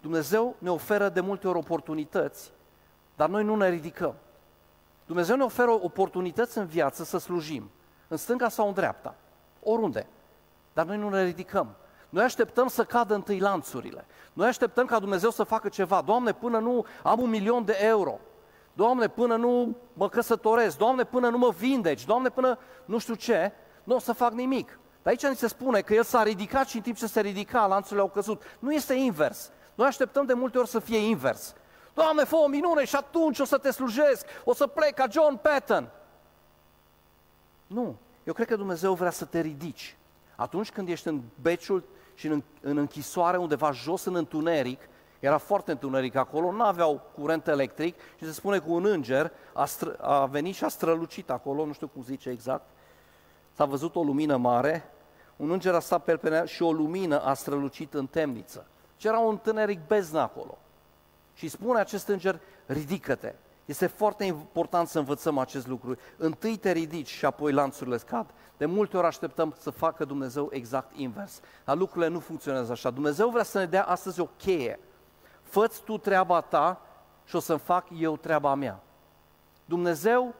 Dumnezeu 0.00 0.56
ne 0.58 0.70
oferă 0.70 1.08
de 1.08 1.20
multe 1.20 1.48
ori 1.48 1.58
oportunități, 1.58 2.50
dar 3.16 3.28
noi 3.28 3.44
nu 3.44 3.56
ne 3.56 3.68
ridicăm. 3.68 4.14
Dumnezeu 5.06 5.36
ne 5.36 5.42
oferă 5.42 5.70
oportunități 5.70 6.58
în 6.58 6.66
viață 6.66 7.04
să 7.04 7.18
slujim, 7.18 7.70
în 8.08 8.16
stânga 8.16 8.48
sau 8.48 8.68
în 8.68 8.74
dreapta, 8.74 9.14
oriunde. 9.62 10.06
Dar 10.72 10.86
noi 10.86 10.96
nu 10.96 11.08
ne 11.08 11.24
ridicăm. 11.24 11.74
Noi 12.08 12.24
așteptăm 12.24 12.68
să 12.68 12.84
cadă 12.84 13.14
întâi 13.14 13.38
lanțurile. 13.38 14.04
Noi 14.32 14.46
așteptăm 14.46 14.86
ca 14.86 14.98
Dumnezeu 14.98 15.30
să 15.30 15.42
facă 15.42 15.68
ceva. 15.68 16.00
Doamne, 16.00 16.32
până 16.32 16.58
nu 16.58 16.86
am 17.02 17.20
un 17.20 17.30
milion 17.30 17.64
de 17.64 17.76
euro. 17.80 18.18
Doamne, 18.74 19.08
până 19.08 19.36
nu 19.36 19.76
mă 19.92 20.08
căsătoresc. 20.08 20.78
Doamne, 20.78 21.04
până 21.04 21.28
nu 21.28 21.38
mă 21.38 21.50
vindeci. 21.50 22.04
Doamne, 22.04 22.28
până 22.28 22.58
nu 22.84 22.98
știu 22.98 23.14
ce, 23.14 23.52
nu 23.84 23.94
o 23.94 23.98
să 23.98 24.12
fac 24.12 24.32
nimic. 24.32 24.78
Dar 25.02 25.12
aici 25.12 25.26
ni 25.26 25.36
se 25.36 25.48
spune 25.48 25.80
că 25.80 25.94
el 25.94 26.02
s-a 26.02 26.22
ridicat 26.22 26.68
și 26.68 26.76
în 26.76 26.82
timp 26.82 26.96
ce 26.96 27.06
se 27.06 27.20
ridica, 27.20 27.66
lanțurile 27.66 28.00
au 28.00 28.08
căzut. 28.08 28.42
Nu 28.58 28.72
este 28.72 28.94
invers. 28.94 29.50
Noi 29.74 29.86
așteptăm 29.86 30.26
de 30.26 30.32
multe 30.32 30.58
ori 30.58 30.68
să 30.68 30.78
fie 30.78 30.98
invers. 30.98 31.54
Doamne, 31.94 32.24
fă 32.24 32.36
o 32.36 32.46
minune 32.46 32.84
și 32.84 32.96
atunci 32.96 33.38
o 33.38 33.44
să 33.44 33.58
te 33.58 33.70
slujesc, 33.70 34.26
o 34.44 34.54
să 34.54 34.66
plec 34.66 34.94
ca 34.94 35.06
John 35.10 35.36
Patton. 35.36 35.90
Nu. 37.66 37.96
Eu 38.24 38.32
cred 38.32 38.46
că 38.46 38.56
Dumnezeu 38.56 38.94
vrea 38.94 39.10
să 39.10 39.24
te 39.24 39.40
ridici. 39.40 39.96
Atunci 40.36 40.70
când 40.70 40.88
ești 40.88 41.08
în 41.08 41.20
beciul 41.42 41.84
și 42.14 42.26
în, 42.26 42.42
în 42.60 42.76
închisoare 42.76 43.36
undeva 43.36 43.70
jos 43.70 44.04
în 44.04 44.14
întuneric, 44.14 44.80
era 45.24 45.38
foarte 45.38 45.70
întuneric 45.70 46.14
acolo, 46.14 46.52
nu 46.52 46.64
aveau 46.64 47.00
curent 47.14 47.46
electric 47.46 47.98
și 48.18 48.24
se 48.24 48.32
spune 48.32 48.58
că 48.58 48.64
un 48.66 48.84
înger 48.84 49.32
a, 49.52 49.64
stră, 49.64 49.96
a 50.00 50.26
venit 50.26 50.54
și 50.54 50.64
a 50.64 50.68
strălucit 50.68 51.30
acolo, 51.30 51.66
nu 51.66 51.72
știu 51.72 51.86
cum 51.86 52.02
zice 52.02 52.30
exact, 52.30 52.64
s-a 53.52 53.64
văzut 53.64 53.96
o 53.96 54.02
lumină 54.02 54.36
mare, 54.36 54.92
un 55.36 55.50
înger 55.50 55.74
a 55.74 55.80
stat 55.80 56.04
pe 56.04 56.20
el 56.22 56.46
și 56.46 56.62
o 56.62 56.72
lumină 56.72 57.20
a 57.20 57.34
strălucit 57.34 57.94
în 57.94 58.06
temniță. 58.06 58.66
Și 58.96 59.06
era 59.06 59.18
un 59.18 59.30
întuneric 59.30 59.86
beznă 59.86 60.20
acolo. 60.20 60.58
Și 61.34 61.48
spune 61.48 61.80
acest 61.80 62.08
înger, 62.08 62.40
ridică-te. 62.66 63.34
Este 63.64 63.86
foarte 63.86 64.24
important 64.24 64.88
să 64.88 64.98
învățăm 64.98 65.38
acest 65.38 65.66
lucru. 65.66 65.96
Întâi 66.16 66.56
te 66.56 66.72
ridici 66.72 67.10
și 67.10 67.24
apoi 67.24 67.52
lanțurile 67.52 67.96
scad. 67.96 68.26
De 68.56 68.66
multe 68.66 68.96
ori 68.96 69.06
așteptăm 69.06 69.54
să 69.58 69.70
facă 69.70 70.04
Dumnezeu 70.04 70.48
exact 70.52 70.96
invers. 70.96 71.40
Dar 71.64 71.76
lucrurile 71.76 72.10
nu 72.10 72.18
funcționează 72.18 72.72
așa. 72.72 72.90
Dumnezeu 72.90 73.28
vrea 73.28 73.42
să 73.42 73.58
ne 73.58 73.66
dea 73.66 73.84
astăzi 73.84 74.20
o 74.20 74.28
cheie. 74.36 74.78
Făți 75.54 75.82
tu 75.82 75.98
treaba 75.98 76.40
ta 76.40 76.80
și 77.24 77.36
o 77.36 77.40
să-mi 77.40 77.58
fac 77.58 77.86
eu 77.98 78.16
treaba 78.16 78.54
mea. 78.54 78.80
Dumnezeu 79.64 80.34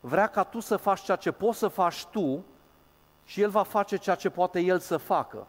vrea 0.00 0.26
ca 0.26 0.42
tu 0.42 0.60
să 0.60 0.76
faci 0.76 1.00
ceea 1.00 1.16
ce 1.16 1.30
poți 1.30 1.58
să 1.58 1.68
faci 1.68 2.04
tu 2.04 2.44
și 3.24 3.40
El 3.40 3.50
va 3.50 3.62
face 3.62 3.96
ceea 3.96 4.16
ce 4.16 4.30
poate 4.30 4.60
El 4.60 4.78
să 4.78 4.96
facă. 4.96 5.46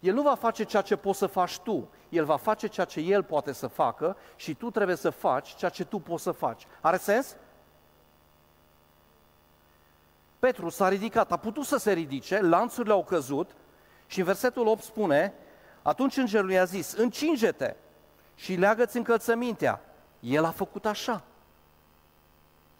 El 0.00 0.14
nu 0.14 0.22
va 0.22 0.34
face 0.34 0.64
ceea 0.64 0.82
ce 0.82 0.96
poți 0.96 1.18
să 1.18 1.26
faci 1.26 1.58
tu, 1.58 1.88
El 2.08 2.24
va 2.24 2.36
face 2.36 2.66
ceea 2.66 2.86
ce 2.86 3.00
El 3.00 3.22
poate 3.22 3.52
să 3.52 3.66
facă 3.66 4.16
și 4.36 4.54
tu 4.54 4.70
trebuie 4.70 4.96
să 4.96 5.10
faci 5.10 5.54
ceea 5.54 5.70
ce 5.70 5.84
tu 5.84 5.98
poți 5.98 6.22
să 6.22 6.32
faci. 6.32 6.66
Are 6.80 6.96
sens? 6.96 7.36
Petru 10.38 10.68
s-a 10.68 10.88
ridicat, 10.88 11.32
a 11.32 11.36
putut 11.36 11.64
să 11.64 11.76
se 11.76 11.92
ridice, 11.92 12.40
lanțurile 12.40 12.92
au 12.92 13.04
căzut 13.04 13.50
și 14.06 14.18
în 14.18 14.24
versetul 14.24 14.66
8 14.66 14.82
spune, 14.82 15.34
atunci 15.82 16.16
îngerul 16.16 16.50
i-a 16.50 16.64
zis, 16.64 16.92
încinge-te 16.92 17.74
și 18.36 18.54
leagă-ți 18.54 18.96
încălțămintea. 18.96 19.80
El 20.20 20.44
a 20.44 20.50
făcut 20.50 20.86
așa. 20.86 21.22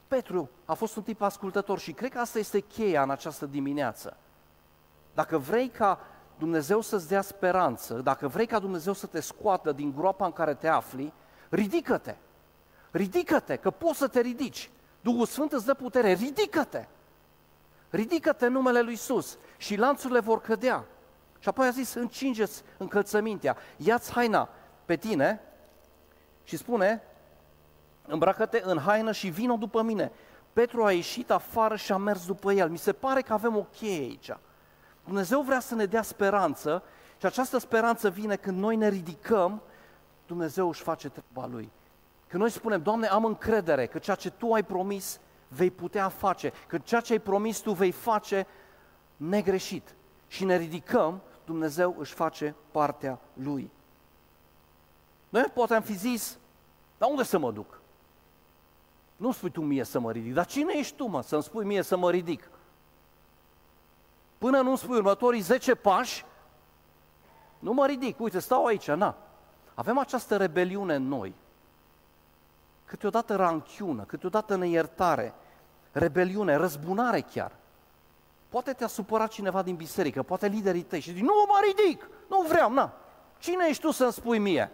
Petru 0.08 0.50
a 0.64 0.74
fost 0.74 0.96
un 0.96 1.02
tip 1.02 1.22
ascultător 1.22 1.78
și 1.78 1.92
cred 1.92 2.10
că 2.10 2.18
asta 2.18 2.38
este 2.38 2.60
cheia 2.60 3.02
în 3.02 3.10
această 3.10 3.46
dimineață. 3.46 4.16
Dacă 5.14 5.38
vrei 5.38 5.68
ca 5.68 6.00
Dumnezeu 6.38 6.80
să-ți 6.80 7.08
dea 7.08 7.22
speranță, 7.22 7.94
dacă 7.94 8.28
vrei 8.28 8.46
ca 8.46 8.58
Dumnezeu 8.58 8.92
să 8.92 9.06
te 9.06 9.20
scoată 9.20 9.72
din 9.72 9.94
groapa 9.96 10.24
în 10.24 10.32
care 10.32 10.54
te 10.54 10.68
afli, 10.68 11.12
ridică-te. 11.48 12.14
Ridică-te, 12.90 13.56
că 13.56 13.70
poți 13.70 13.98
să 13.98 14.08
te 14.08 14.20
ridici. 14.20 14.70
Duhul 15.00 15.26
Sfânt 15.26 15.52
îți 15.52 15.66
dă 15.66 15.74
putere, 15.74 16.12
ridică-te. 16.12 16.86
Ridică-te 17.90 18.46
în 18.46 18.52
numele 18.52 18.80
lui 18.80 18.92
Isus 18.92 19.38
și 19.56 19.76
lanțurile 19.76 20.20
vor 20.20 20.40
cădea. 20.40 20.84
Și 21.38 21.48
apoi 21.48 21.66
a 21.66 21.70
zis, 21.70 21.94
încingeți 21.94 22.62
încălțămintea, 22.76 23.56
ia-ți 23.76 24.12
haina 24.12 24.48
pe 24.86 24.96
tine 24.96 25.40
și 26.44 26.56
spune, 26.56 27.02
îmbracă-te 28.06 28.60
în 28.64 28.78
haină 28.78 29.12
și 29.12 29.28
vină 29.28 29.56
după 29.56 29.82
mine. 29.82 30.12
Petru 30.52 30.84
a 30.84 30.92
ieșit 30.92 31.30
afară 31.30 31.76
și 31.76 31.92
a 31.92 31.96
mers 31.96 32.26
după 32.26 32.52
el. 32.52 32.68
Mi 32.68 32.78
se 32.78 32.92
pare 32.92 33.20
că 33.20 33.32
avem 33.32 33.56
o 33.56 33.62
cheie 33.62 34.00
aici. 34.00 34.30
Dumnezeu 35.04 35.40
vrea 35.40 35.60
să 35.60 35.74
ne 35.74 35.84
dea 35.84 36.02
speranță 36.02 36.82
și 37.18 37.26
această 37.26 37.58
speranță 37.58 38.10
vine 38.10 38.36
când 38.36 38.58
noi 38.58 38.76
ne 38.76 38.88
ridicăm, 38.88 39.62
Dumnezeu 40.26 40.68
își 40.68 40.82
face 40.82 41.08
treaba 41.08 41.48
Lui. 41.52 41.70
Când 42.28 42.42
noi 42.42 42.50
spunem, 42.50 42.82
Doamne, 42.82 43.06
am 43.06 43.24
încredere 43.24 43.86
că 43.86 43.98
ceea 43.98 44.16
ce 44.16 44.30
Tu 44.30 44.52
ai 44.52 44.64
promis 44.64 45.20
vei 45.48 45.70
putea 45.70 46.08
face, 46.08 46.52
că 46.66 46.78
ceea 46.78 47.00
ce 47.00 47.12
ai 47.12 47.18
promis 47.18 47.58
Tu 47.58 47.72
vei 47.72 47.90
face 47.90 48.46
negreșit. 49.16 49.94
Și 50.26 50.44
ne 50.44 50.56
ridicăm, 50.56 51.20
Dumnezeu 51.44 51.96
își 51.98 52.14
face 52.14 52.54
partea 52.70 53.20
Lui. 53.32 53.70
Noi 55.28 55.42
poate 55.42 55.74
am 55.74 55.82
fi 55.82 55.94
zis, 55.94 56.38
dar 56.98 57.10
unde 57.10 57.22
să 57.22 57.38
mă 57.38 57.52
duc? 57.52 57.80
Nu 59.16 59.32
spui 59.32 59.50
tu 59.50 59.60
mie 59.60 59.84
să 59.84 59.98
mă 59.98 60.12
ridic, 60.12 60.34
dar 60.34 60.46
cine 60.46 60.72
ești 60.76 60.96
tu, 60.96 61.06
mă, 61.06 61.22
să-mi 61.22 61.42
spui 61.42 61.64
mie 61.64 61.82
să 61.82 61.96
mă 61.96 62.10
ridic? 62.10 62.50
Până 64.38 64.60
nu 64.60 64.76
spui 64.76 64.96
următorii 64.96 65.40
10 65.40 65.74
pași, 65.74 66.24
nu 67.58 67.72
mă 67.72 67.86
ridic, 67.86 68.20
uite, 68.20 68.38
stau 68.38 68.64
aici, 68.64 68.90
na. 68.90 69.16
Avem 69.74 69.98
această 69.98 70.36
rebeliune 70.36 70.94
în 70.94 71.08
noi. 71.08 71.34
Câteodată 72.84 73.36
ranchiună, 73.36 74.02
câteodată 74.02 74.56
neiertare, 74.56 75.34
rebeliune, 75.92 76.54
răzbunare 76.54 77.20
chiar. 77.20 77.52
Poate 78.48 78.72
te-a 78.72 78.86
supărat 78.86 79.30
cineva 79.30 79.62
din 79.62 79.74
biserică, 79.74 80.22
poate 80.22 80.46
liderii 80.46 80.82
tăi 80.82 81.00
și 81.00 81.12
zici, 81.12 81.22
nu 81.22 81.44
mă 81.48 81.60
ridic, 81.66 82.08
nu 82.28 82.40
vreau, 82.40 82.72
na. 82.72 82.92
Cine 83.38 83.66
ești 83.68 83.82
tu 83.82 83.90
să-mi 83.90 84.12
spui 84.12 84.38
mie? 84.38 84.72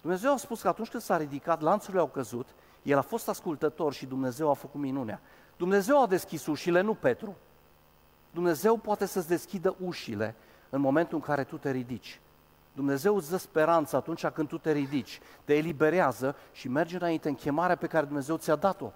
Dumnezeu 0.00 0.32
a 0.32 0.36
spus 0.36 0.60
că 0.60 0.68
atunci 0.68 0.88
când 0.88 1.02
s-a 1.02 1.16
ridicat, 1.16 1.60
lanțurile 1.60 2.00
au 2.00 2.08
căzut, 2.08 2.48
el 2.82 2.98
a 2.98 3.02
fost 3.02 3.28
ascultător 3.28 3.92
și 3.92 4.06
Dumnezeu 4.06 4.50
a 4.50 4.54
făcut 4.54 4.80
minunea. 4.80 5.20
Dumnezeu 5.56 6.02
a 6.02 6.06
deschis 6.06 6.46
ușile, 6.46 6.80
nu 6.80 6.94
Petru. 6.94 7.36
Dumnezeu 8.30 8.76
poate 8.76 9.06
să-ți 9.06 9.28
deschidă 9.28 9.76
ușile 9.84 10.34
în 10.70 10.80
momentul 10.80 11.16
în 11.16 11.22
care 11.22 11.44
tu 11.44 11.56
te 11.56 11.70
ridici. 11.70 12.20
Dumnezeu 12.72 13.16
îți 13.16 13.30
dă 13.30 13.36
speranță 13.36 13.96
atunci 13.96 14.26
când 14.26 14.48
tu 14.48 14.58
te 14.58 14.72
ridici, 14.72 15.20
te 15.44 15.56
eliberează 15.56 16.36
și 16.52 16.68
mergi 16.68 16.94
înainte 16.94 17.28
în 17.28 17.34
chemarea 17.34 17.76
pe 17.76 17.86
care 17.86 18.06
Dumnezeu 18.06 18.36
ți-a 18.36 18.56
dat-o, 18.56 18.92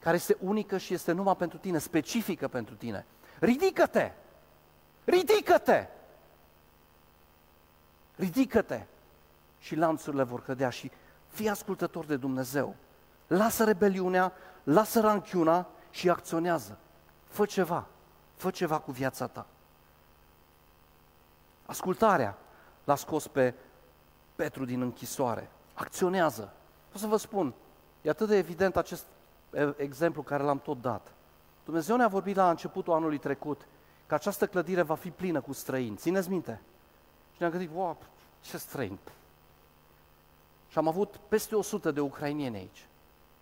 care 0.00 0.16
este 0.16 0.36
unică 0.40 0.78
și 0.78 0.94
este 0.94 1.12
numai 1.12 1.36
pentru 1.36 1.58
tine, 1.58 1.78
specifică 1.78 2.48
pentru 2.48 2.74
tine. 2.74 3.06
Ridică-te! 3.38 4.12
Ridică-te! 5.04 5.86
Ridică-te! 8.16 8.86
Și 9.60 9.74
lanțurile 9.74 10.22
vor 10.22 10.42
cădea 10.42 10.70
și 10.70 10.90
fii 11.28 11.48
ascultător 11.48 12.04
de 12.04 12.16
Dumnezeu. 12.16 12.74
Lasă 13.26 13.64
rebeliunea, 13.64 14.32
lasă 14.62 15.00
ranchiuna 15.00 15.66
și 15.90 16.10
acționează. 16.10 16.78
Fă 17.26 17.44
ceva, 17.44 17.86
fă 18.34 18.50
ceva 18.50 18.78
cu 18.78 18.90
viața 18.90 19.26
ta. 19.26 19.46
Ascultarea 21.66 22.38
l-a 22.84 22.94
scos 22.94 23.26
pe 23.26 23.54
Petru 24.36 24.64
din 24.64 24.80
închisoare. 24.80 25.50
Acționează. 25.74 26.52
O 26.94 26.98
să 26.98 27.06
vă 27.06 27.16
spun, 27.16 27.54
e 28.02 28.10
atât 28.10 28.28
de 28.28 28.36
evident 28.36 28.76
acest 28.76 29.04
exemplu 29.76 30.22
care 30.22 30.42
l-am 30.42 30.58
tot 30.58 30.80
dat. 30.80 31.12
Dumnezeu 31.64 31.96
ne-a 31.96 32.08
vorbit 32.08 32.36
la 32.36 32.50
începutul 32.50 32.92
anului 32.92 33.18
trecut 33.18 33.66
că 34.06 34.14
această 34.14 34.46
clădire 34.46 34.82
va 34.82 34.94
fi 34.94 35.10
plină 35.10 35.40
cu 35.40 35.52
străini. 35.52 35.96
Țineți 35.96 36.28
minte? 36.28 36.60
Și 37.32 37.36
ne-am 37.38 37.50
gândit, 37.50 37.70
wow, 37.74 37.96
ce 38.40 38.56
străini. 38.56 38.98
Și 40.70 40.78
am 40.78 40.88
avut 40.88 41.16
peste 41.28 41.54
100 41.54 41.90
de 41.90 42.00
ucrainieni 42.00 42.56
aici 42.56 42.88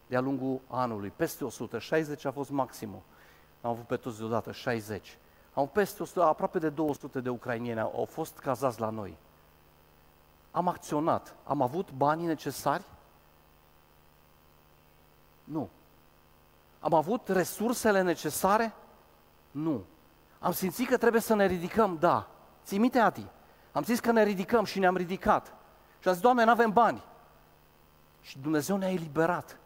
de-a 0.08 0.20
lungul 0.20 0.60
anului, 0.68 1.12
peste 1.16 1.44
100, 1.44 1.78
60 1.78 2.24
a 2.24 2.30
fost 2.30 2.50
maximul. 2.50 3.00
Am 3.60 3.70
avut 3.70 3.86
pe 3.86 3.96
toți 3.96 4.18
deodată 4.18 4.52
60. 4.52 5.18
Am 5.54 5.68
peste 5.68 6.02
100, 6.02 6.22
aproape 6.22 6.58
de 6.58 6.68
200 6.68 7.20
de 7.20 7.28
ucrainieni 7.28 7.80
au 7.80 8.06
fost 8.10 8.38
cazați 8.38 8.80
la 8.80 8.90
noi. 8.90 9.16
Am 10.50 10.68
acționat. 10.68 11.34
Am 11.44 11.62
avut 11.62 11.90
banii 11.92 12.26
necesari? 12.26 12.84
Nu. 15.44 15.68
Am 16.80 16.94
avut 16.94 17.28
resursele 17.28 18.02
necesare? 18.02 18.74
Nu. 19.50 19.84
Am 20.38 20.52
simțit 20.52 20.88
că 20.88 20.96
trebuie 20.96 21.20
să 21.20 21.34
ne 21.34 21.46
ridicăm? 21.46 21.96
Da. 22.00 22.28
Ții 22.64 22.78
minte, 22.78 22.98
Ati? 22.98 23.26
Am 23.72 23.82
zis 23.82 24.00
că 24.00 24.12
ne 24.12 24.24
ridicăm 24.24 24.64
și 24.64 24.78
ne-am 24.78 24.96
ridicat. 24.96 25.46
Și 26.00 26.08
am 26.08 26.12
zis, 26.12 26.22
Doamne, 26.22 26.44
nu 26.44 26.50
avem 26.50 26.72
bani. 26.72 27.02
Și 28.20 28.38
Dumnezeu 28.38 28.76
ne-a 28.76 28.90
eliberat 28.90 29.58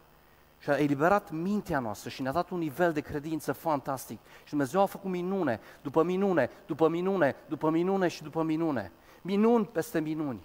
și 0.63 0.69
a 0.69 0.77
eliberat 0.77 1.31
mintea 1.31 1.79
noastră 1.79 2.09
și 2.09 2.21
ne-a 2.21 2.31
dat 2.31 2.49
un 2.49 2.57
nivel 2.57 2.93
de 2.93 3.01
credință 3.01 3.51
fantastic. 3.51 4.19
Și 4.43 4.49
Dumnezeu 4.49 4.81
a 4.81 4.85
făcut 4.85 5.09
minune, 5.09 5.59
după 5.81 6.03
minune, 6.03 6.49
după 6.65 6.87
minune, 6.87 7.35
după 7.47 7.69
minune 7.69 8.07
și 8.07 8.23
după 8.23 8.43
minune. 8.43 8.91
Minuni 9.21 9.65
peste 9.65 9.99
minuni. 9.99 10.39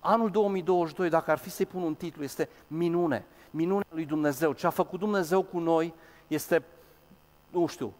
Anul 0.00 0.30
2022, 0.30 1.08
dacă 1.08 1.30
ar 1.30 1.38
fi 1.38 1.50
să-i 1.50 1.66
pun 1.66 1.82
un 1.82 1.94
titlu, 1.94 2.22
este 2.22 2.48
minune. 2.66 3.24
Minunea 3.50 3.86
lui 3.88 4.04
Dumnezeu. 4.04 4.52
Ce 4.52 4.66
a 4.66 4.70
făcut 4.70 4.98
Dumnezeu 4.98 5.42
cu 5.42 5.58
noi 5.58 5.94
este, 6.26 6.64
nu 7.50 7.66
știu, 7.66 7.92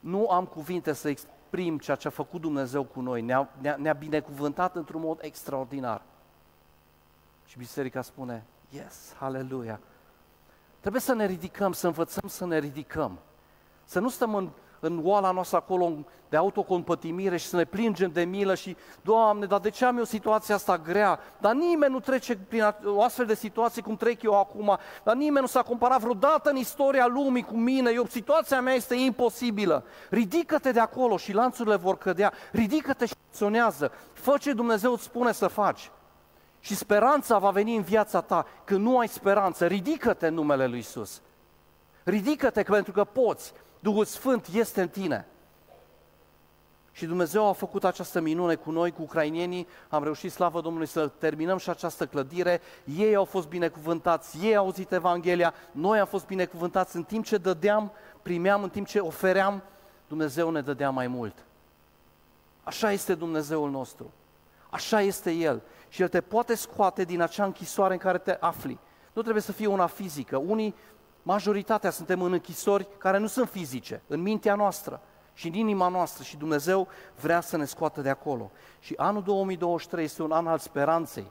nu 0.00 0.28
am 0.30 0.44
cuvinte 0.44 0.92
să 0.92 1.08
exprim 1.08 1.78
ceea 1.78 1.96
ce 1.96 2.08
a 2.08 2.10
făcut 2.10 2.40
Dumnezeu 2.40 2.84
cu 2.84 3.00
noi. 3.00 3.22
Ne-a, 3.22 3.48
ne-a, 3.60 3.76
ne-a 3.76 3.92
binecuvântat 3.92 4.76
într-un 4.76 5.00
mod 5.00 5.18
extraordinar. 5.22 6.02
Și 7.44 7.58
biserica 7.58 8.02
spune, 8.02 8.44
yes, 8.70 9.14
hallelujah, 9.18 9.78
Trebuie 10.86 11.06
să 11.06 11.14
ne 11.14 11.26
ridicăm, 11.26 11.72
să 11.72 11.86
învățăm 11.86 12.28
să 12.28 12.46
ne 12.46 12.58
ridicăm. 12.58 13.18
Să 13.84 14.00
nu 14.00 14.08
stăm 14.08 14.34
în, 14.34 14.48
în 14.80 15.00
oala 15.04 15.30
noastră 15.30 15.56
acolo 15.56 15.92
de 16.28 16.36
autocompătimire 16.36 17.36
și 17.36 17.46
să 17.46 17.56
ne 17.56 17.64
plângem 17.64 18.10
de 18.12 18.24
milă 18.24 18.54
și, 18.54 18.76
Doamne, 19.02 19.46
dar 19.46 19.60
de 19.60 19.70
ce 19.70 19.84
am 19.84 19.98
eu 19.98 20.04
situația 20.04 20.54
asta 20.54 20.78
grea? 20.78 21.20
Dar 21.38 21.54
nimeni 21.54 21.92
nu 21.92 22.00
trece 22.00 22.36
prin 22.36 22.74
o 22.84 23.02
astfel 23.02 23.26
de 23.26 23.34
situație 23.34 23.82
cum 23.82 23.96
trec 23.96 24.22
eu 24.22 24.38
acum, 24.38 24.78
dar 25.02 25.14
nimeni 25.14 25.40
nu 25.40 25.46
s-a 25.46 25.62
comparat 25.62 26.00
vreodată 26.00 26.50
în 26.50 26.56
istoria 26.56 27.06
lumii 27.06 27.42
cu 27.42 27.56
mine, 27.56 27.90
eu, 27.94 28.06
situația 28.06 28.60
mea 28.60 28.74
este 28.74 28.94
imposibilă. 28.94 29.84
Ridică-te 30.10 30.72
de 30.72 30.80
acolo 30.80 31.16
și 31.16 31.32
lanțurile 31.32 31.76
vor 31.76 31.98
cădea, 31.98 32.32
ridică-te 32.52 33.06
și 33.06 33.14
acționează, 33.28 33.92
fă 34.12 34.36
ce 34.40 34.52
Dumnezeu 34.52 34.92
îți 34.92 35.02
spune 35.02 35.32
să 35.32 35.46
faci. 35.46 35.90
Și 36.66 36.74
speranța 36.74 37.38
va 37.38 37.50
veni 37.50 37.76
în 37.76 37.82
viața 37.82 38.20
ta. 38.20 38.46
Când 38.64 38.80
nu 38.80 38.98
ai 38.98 39.08
speranță, 39.08 39.66
ridică-te 39.66 40.26
în 40.26 40.34
numele 40.34 40.66
Lui 40.66 40.78
Isus. 40.78 41.20
Ridică-te 42.04 42.62
pentru 42.62 42.92
că 42.92 43.04
poți. 43.04 43.52
Duhul 43.80 44.04
Sfânt 44.04 44.46
este 44.46 44.80
în 44.80 44.88
tine. 44.88 45.26
Și 46.92 47.06
Dumnezeu 47.06 47.48
a 47.48 47.52
făcut 47.52 47.84
această 47.84 48.20
minune 48.20 48.54
cu 48.54 48.70
noi, 48.70 48.90
cu 48.90 49.02
ucrainienii, 49.02 49.66
am 49.88 50.02
reușit, 50.02 50.32
slavă 50.32 50.60
Domnului, 50.60 50.86
să 50.86 51.08
terminăm 51.08 51.58
și 51.58 51.70
această 51.70 52.06
clădire. 52.06 52.60
Ei 52.96 53.14
au 53.14 53.24
fost 53.24 53.48
binecuvântați, 53.48 54.38
ei 54.44 54.56
au 54.56 54.64
auzit 54.64 54.92
Evanghelia, 54.92 55.54
noi 55.72 55.98
am 55.98 56.06
fost 56.06 56.26
binecuvântați 56.26 56.96
în 56.96 57.04
timp 57.04 57.24
ce 57.24 57.36
dădeam, 57.36 57.92
primeam, 58.22 58.62
în 58.62 58.70
timp 58.70 58.86
ce 58.86 58.98
ofeream, 58.98 59.62
Dumnezeu 60.08 60.50
ne 60.50 60.60
dădea 60.60 60.90
mai 60.90 61.06
mult. 61.06 61.44
Așa 62.62 62.92
este 62.92 63.14
Dumnezeul 63.14 63.70
nostru. 63.70 64.10
Așa 64.70 65.00
este 65.00 65.30
El 65.30 65.62
și 65.88 66.02
El 66.02 66.08
te 66.08 66.20
poate 66.20 66.54
scoate 66.54 67.04
din 67.04 67.20
acea 67.20 67.44
închisoare 67.44 67.92
în 67.92 67.98
care 67.98 68.18
te 68.18 68.36
afli. 68.40 68.78
Nu 69.12 69.22
trebuie 69.22 69.42
să 69.42 69.52
fie 69.52 69.66
una 69.66 69.86
fizică. 69.86 70.36
Unii, 70.36 70.74
majoritatea, 71.22 71.90
suntem 71.90 72.22
în 72.22 72.32
închisori 72.32 72.88
care 72.98 73.18
nu 73.18 73.26
sunt 73.26 73.48
fizice, 73.48 74.02
în 74.06 74.20
mintea 74.20 74.54
noastră 74.54 75.00
și 75.34 75.46
în 75.46 75.54
inima 75.54 75.88
noastră 75.88 76.22
și 76.22 76.36
Dumnezeu 76.36 76.88
vrea 77.20 77.40
să 77.40 77.56
ne 77.56 77.64
scoată 77.64 78.00
de 78.00 78.08
acolo. 78.08 78.50
Și 78.80 78.94
anul 78.96 79.22
2023 79.22 80.04
este 80.04 80.22
un 80.22 80.32
an 80.32 80.46
al 80.46 80.58
speranței. 80.58 81.26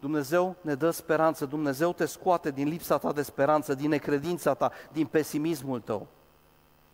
Dumnezeu 0.00 0.56
ne 0.60 0.74
dă 0.74 0.90
speranță, 0.90 1.46
Dumnezeu 1.46 1.92
te 1.92 2.04
scoate 2.04 2.50
din 2.50 2.68
lipsa 2.68 2.98
ta 2.98 3.12
de 3.12 3.22
speranță, 3.22 3.74
din 3.74 3.88
necredința 3.88 4.54
ta, 4.54 4.72
din 4.92 5.06
pesimismul 5.06 5.80
tău. 5.80 6.06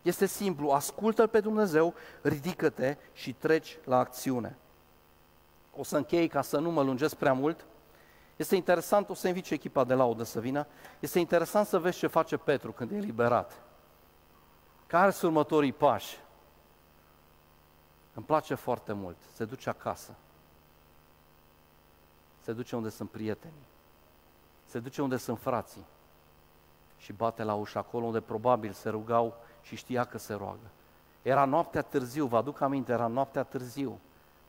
Este 0.02 0.26
simplu, 0.26 0.70
ascultă 0.70 1.26
pe 1.26 1.40
Dumnezeu, 1.40 1.94
ridică-te 2.22 2.96
și 3.12 3.32
treci 3.32 3.78
la 3.84 3.98
acțiune. 3.98 4.56
O 5.78 5.82
să 5.82 5.96
închei 5.96 6.28
ca 6.28 6.42
să 6.42 6.58
nu 6.58 6.70
mă 6.70 6.82
lungesc 6.82 7.14
prea 7.14 7.32
mult. 7.32 7.64
Este 8.36 8.56
interesant, 8.56 9.08
o 9.08 9.14
să 9.14 9.28
invit 9.28 9.50
echipa 9.50 9.84
de 9.84 9.94
laudă 9.94 10.22
să 10.22 10.40
vină, 10.40 10.66
este 11.00 11.18
interesant 11.18 11.66
să 11.66 11.78
vezi 11.78 11.98
ce 11.98 12.06
face 12.06 12.36
Petru 12.36 12.72
când 12.72 12.90
e 12.90 12.96
eliberat. 12.96 13.62
Care 14.86 15.10
sunt 15.10 15.30
următorii 15.30 15.72
pași? 15.72 16.18
Îmi 18.14 18.24
place 18.24 18.54
foarte 18.54 18.92
mult. 18.92 19.16
Se 19.34 19.44
duce 19.44 19.68
acasă. 19.68 20.14
Se 22.40 22.52
duce 22.52 22.76
unde 22.76 22.88
sunt 22.88 23.10
prietenii. 23.10 23.66
Se 24.64 24.78
duce 24.78 25.02
unde 25.02 25.16
sunt 25.16 25.38
frații. 25.38 25.84
Și 26.96 27.12
bate 27.12 27.42
la 27.42 27.54
ușă 27.54 27.78
acolo 27.78 28.04
unde 28.04 28.20
probabil 28.20 28.72
se 28.72 28.88
rugau 28.88 29.36
și 29.62 29.76
știa 29.76 30.04
că 30.04 30.18
se 30.18 30.34
roagă. 30.34 30.70
Era 31.22 31.44
noaptea 31.44 31.82
târziu, 31.82 32.26
vă 32.26 32.36
aduc 32.36 32.60
aminte, 32.60 32.92
era 32.92 33.06
noaptea 33.06 33.42
târziu. 33.42 33.98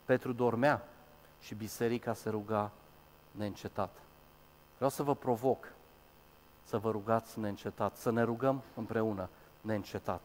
Petru 0.05 0.33
dormea 0.33 0.87
și 1.39 1.55
biserica 1.55 2.13
se 2.13 2.29
ruga 2.29 2.71
neîncetat. 3.31 3.95
Vreau 4.75 4.89
să 4.89 5.03
vă 5.03 5.15
provoc 5.15 5.73
să 6.69 6.77
vă 6.77 6.91
rugați 6.91 7.39
neîncetat, 7.39 7.95
să 7.95 8.11
ne 8.11 8.23
rugăm 8.23 8.61
împreună 8.75 9.29
neîncetat. 9.61 10.21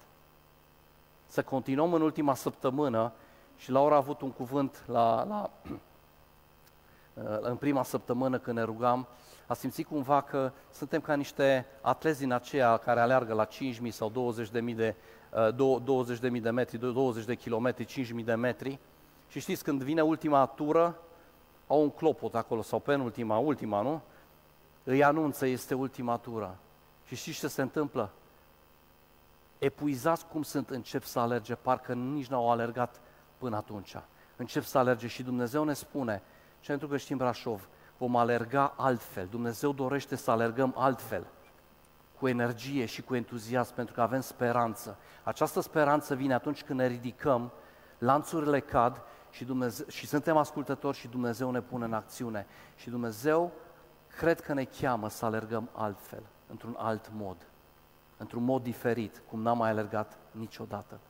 Să 1.27 1.43
continuăm 1.43 1.93
în 1.93 2.03
ultima 2.03 2.35
săptămână 2.35 3.13
și 3.57 3.71
Laura 3.71 3.95
a 3.95 3.99
avut 3.99 4.21
un 4.21 4.31
cuvânt 4.31 4.83
la, 4.87 5.25
la, 5.25 5.51
în 7.51 7.57
prima 7.57 7.83
săptămână 7.83 8.39
când 8.39 8.57
ne 8.57 8.63
rugam, 8.63 9.07
a 9.47 9.55
simțit 9.55 9.87
cumva 9.87 10.21
că 10.21 10.53
suntem 10.73 11.01
ca 11.01 11.15
niște 11.15 11.67
atlezi 11.81 12.19
din 12.19 12.33
aceia 12.33 12.77
care 12.77 13.01
aleargă 13.01 13.35
la 13.35 13.47
5.000 13.47 13.89
sau 13.89 14.35
20.000 14.71 14.75
de, 14.75 14.95
20.000 16.37 16.41
de 16.41 16.51
metri, 16.51 16.79
20 16.79 17.25
de 17.25 17.35
kilometri, 17.35 18.05
5.000 18.19 18.25
de 18.25 18.35
metri. 18.35 18.79
Și 19.29 19.41
știți, 19.41 19.65
când 19.65 19.83
vine 19.83 20.03
ultima 20.03 20.47
tură, 20.47 20.97
au 21.67 21.83
un 21.83 21.91
clopot 21.91 22.35
acolo, 22.35 22.63
sau 22.63 22.79
penultima, 22.79 23.39
ultima, 23.39 23.83
nu? 23.83 24.01
Îi 24.85 25.05
anunță, 25.05 25.47
este 25.47 25.75
ultima 25.75 26.17
tură. 26.17 26.57
Și 27.05 27.15
știți 27.17 27.39
ce 27.39 27.49
se 27.49 27.63
întâmplă? 27.63 28.11
Epuizați 29.59 30.27
cum 30.27 30.43
sunt, 30.43 30.71
încep 30.71 31.03
să 31.03 31.19
alerge, 31.19 31.55
parcă 31.55 31.95
nici 31.95 32.27
n-au 32.27 32.51
alergat 32.51 33.01
până 33.39 33.57
atunci. 33.57 33.97
Încep 34.37 34.63
să 34.63 34.79
alerge 34.79 35.07
și 35.07 35.23
Dumnezeu 35.23 35.65
ne 35.65 35.73
spune, 35.73 36.23
pentru 36.67 36.89
că 36.89 36.97
știm 36.97 37.17
Brașov, 37.17 37.69
vom 37.97 38.17
alerga 38.17 38.75
altfel. 38.77 39.27
Dumnezeu 39.31 39.73
dorește 39.73 40.17
să 40.17 40.31
alergăm 40.31 40.75
altfel, 40.77 41.27
cu 42.19 42.29
energie 42.29 42.85
și 42.85 43.03
cu 43.03 43.15
entuziasm, 43.15 43.75
pentru 43.75 43.95
că 43.95 44.01
avem 44.01 44.21
speranță. 44.21 44.97
Această 45.23 45.61
speranță 45.61 46.15
vine 46.15 46.35
atunci 46.35 46.63
când 46.63 46.79
ne 46.79 46.87
ridicăm, 46.87 47.51
lanțurile 47.99 48.61
cad 48.61 49.03
și, 49.35 49.45
Dumnezeu, 49.45 49.87
și 49.89 50.07
suntem 50.07 50.37
ascultători 50.37 50.97
și 50.97 51.09
Dumnezeu 51.09 51.51
ne 51.51 51.61
pune 51.61 51.85
în 51.85 51.93
acțiune. 51.93 52.47
Și 52.77 52.91
Dumnezeu 52.91 53.53
cred 54.17 54.41
că 54.41 54.53
ne 54.53 54.65
cheamă 54.65 55.09
să 55.09 55.25
alergăm 55.25 55.69
altfel, 55.73 56.23
într-un 56.51 56.75
alt 56.79 57.11
mod, 57.17 57.37
într-un 58.17 58.45
mod 58.45 58.63
diferit, 58.63 59.23
cum 59.29 59.41
n-am 59.43 59.59
mai 59.59 59.71
alergat 59.71 60.19
niciodată. 60.31 61.01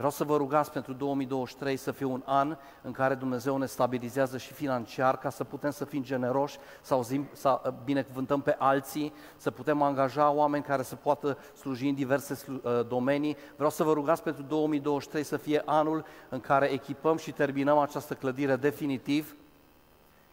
Vreau 0.00 0.12
să 0.12 0.24
vă 0.24 0.36
rugați 0.36 0.72
pentru 0.72 0.92
2023 0.92 1.76
să 1.76 1.90
fie 1.90 2.06
un 2.06 2.22
an 2.24 2.56
în 2.82 2.92
care 2.92 3.14
Dumnezeu 3.14 3.56
ne 3.56 3.66
stabilizează 3.66 4.38
și 4.38 4.52
financiar 4.52 5.18
ca 5.18 5.30
să 5.30 5.44
putem 5.44 5.70
să 5.70 5.84
fim 5.84 6.02
generoși, 6.02 6.58
să, 6.80 6.94
auzim, 6.94 7.28
să 7.32 7.60
uh, 7.64 7.72
binecuvântăm 7.84 8.40
pe 8.40 8.56
alții, 8.58 9.12
să 9.36 9.50
putem 9.50 9.82
angaja 9.82 10.30
oameni 10.30 10.64
care 10.64 10.82
să 10.82 10.96
poată 10.96 11.38
sluji 11.56 11.88
în 11.88 11.94
diverse 11.94 12.38
uh, 12.48 12.60
domenii. 12.88 13.36
Vreau 13.54 13.70
să 13.70 13.84
vă 13.84 13.92
rugați 13.92 14.22
pentru 14.22 14.42
2023 14.42 15.22
să 15.22 15.36
fie 15.36 15.62
anul 15.64 16.04
în 16.28 16.40
care 16.40 16.66
echipăm 16.66 17.16
și 17.16 17.32
terminăm 17.32 17.78
această 17.78 18.14
clădire 18.14 18.56
definitiv 18.56 19.36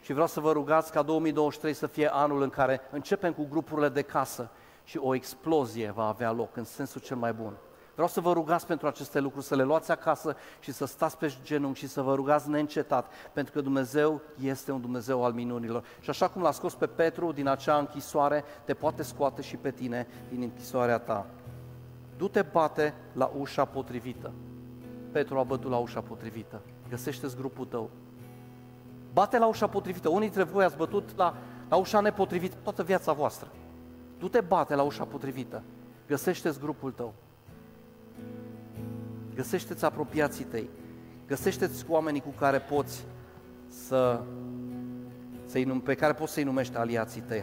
și 0.02 0.12
vreau 0.12 0.28
să 0.28 0.40
vă 0.40 0.52
rugați 0.52 0.92
ca 0.92 1.02
2023 1.02 1.74
să 1.74 1.88
fie 1.88 2.10
anul 2.14 2.42
în 2.42 2.50
care 2.50 2.82
începem 2.92 3.34
cu 3.34 3.48
grupurile 3.50 3.90
de 3.90 4.02
casă 4.02 4.50
și 4.84 4.98
o 4.98 5.16
explozie 5.16 5.92
va 5.92 6.08
avea 6.08 6.32
loc 6.32 6.58
în 6.58 6.64
sensul 6.64 7.02
cel 7.02 7.18
mai 7.18 7.34
bun. 7.34 7.54
Vreau 7.98 8.12
să 8.12 8.22
vă 8.22 8.34
rugați 8.34 8.66
pentru 8.66 8.88
aceste 8.88 9.20
lucruri, 9.20 9.46
să 9.46 9.56
le 9.56 9.64
luați 9.64 9.92
acasă 9.92 10.36
și 10.60 10.72
să 10.72 10.86
stați 10.86 11.18
pe 11.18 11.34
genunchi 11.44 11.80
și 11.80 11.88
să 11.88 12.02
vă 12.02 12.16
rugați 12.16 12.50
neîncetat, 12.50 13.12
pentru 13.34 13.54
că 13.54 13.62
Dumnezeu 13.62 14.22
este 14.42 14.72
un 14.72 14.82
Dumnezeu 14.82 15.24
al 15.24 15.34
minunilor. 15.34 15.84
Și 16.00 16.10
așa 16.10 16.28
cum 16.28 16.42
l-a 16.42 16.52
scos 16.52 16.76
pe 16.76 16.88
Petru 16.88 17.32
din 17.32 17.48
acea 17.48 17.78
închisoare, 17.78 18.44
te 18.64 18.74
poate 18.74 19.04
scoate 19.04 19.42
și 19.42 19.56
pe 19.56 19.72
tine 19.72 20.08
din 20.30 20.42
închisoarea 20.42 20.98
ta. 20.98 21.26
Du-te 22.18 22.42
bate 22.42 22.94
la 23.14 23.32
ușa 23.38 23.66
potrivită. 23.66 24.32
Petru 25.12 25.38
a 25.38 25.44
bătut 25.44 25.72
la 25.72 25.78
ușa 25.78 26.02
potrivită. 26.02 26.62
Găsește-ți 26.90 27.36
grupul 27.36 27.66
tău. 27.66 27.90
Bate 29.14 29.38
la 29.38 29.48
ușa 29.48 29.68
potrivită. 29.68 30.10
Unii 30.10 30.30
dintre 30.30 30.44
voi 30.44 30.64
ați 30.64 30.78
bătut 30.78 31.16
la, 31.16 31.36
la 31.70 31.76
ușa 31.76 32.00
nepotrivită 32.00 32.56
toată 32.64 32.84
viața 32.84 33.14
voastră. 33.14 33.48
Du-te 34.20 34.42
bate 34.42 34.76
la 34.76 34.82
ușa 34.82 35.04
potrivită. 35.04 35.64
Găsește-ți 36.08 36.60
grupul 36.60 36.92
tău. 36.92 37.14
Găsește-ți 39.38 39.86
apropiații 39.86 40.46
tăi. 40.46 40.70
Găsește-ți 41.28 41.86
oamenii 41.88 42.22
cu 42.22 42.34
care 42.40 42.60
poți 42.60 43.06
să, 43.88 44.22
să 45.46 45.80
pe 45.84 45.96
care 45.96 46.14
poți 46.14 46.34
să-i 46.34 46.44
numești 46.44 46.76
aliații 46.76 47.22
tăi. 47.22 47.36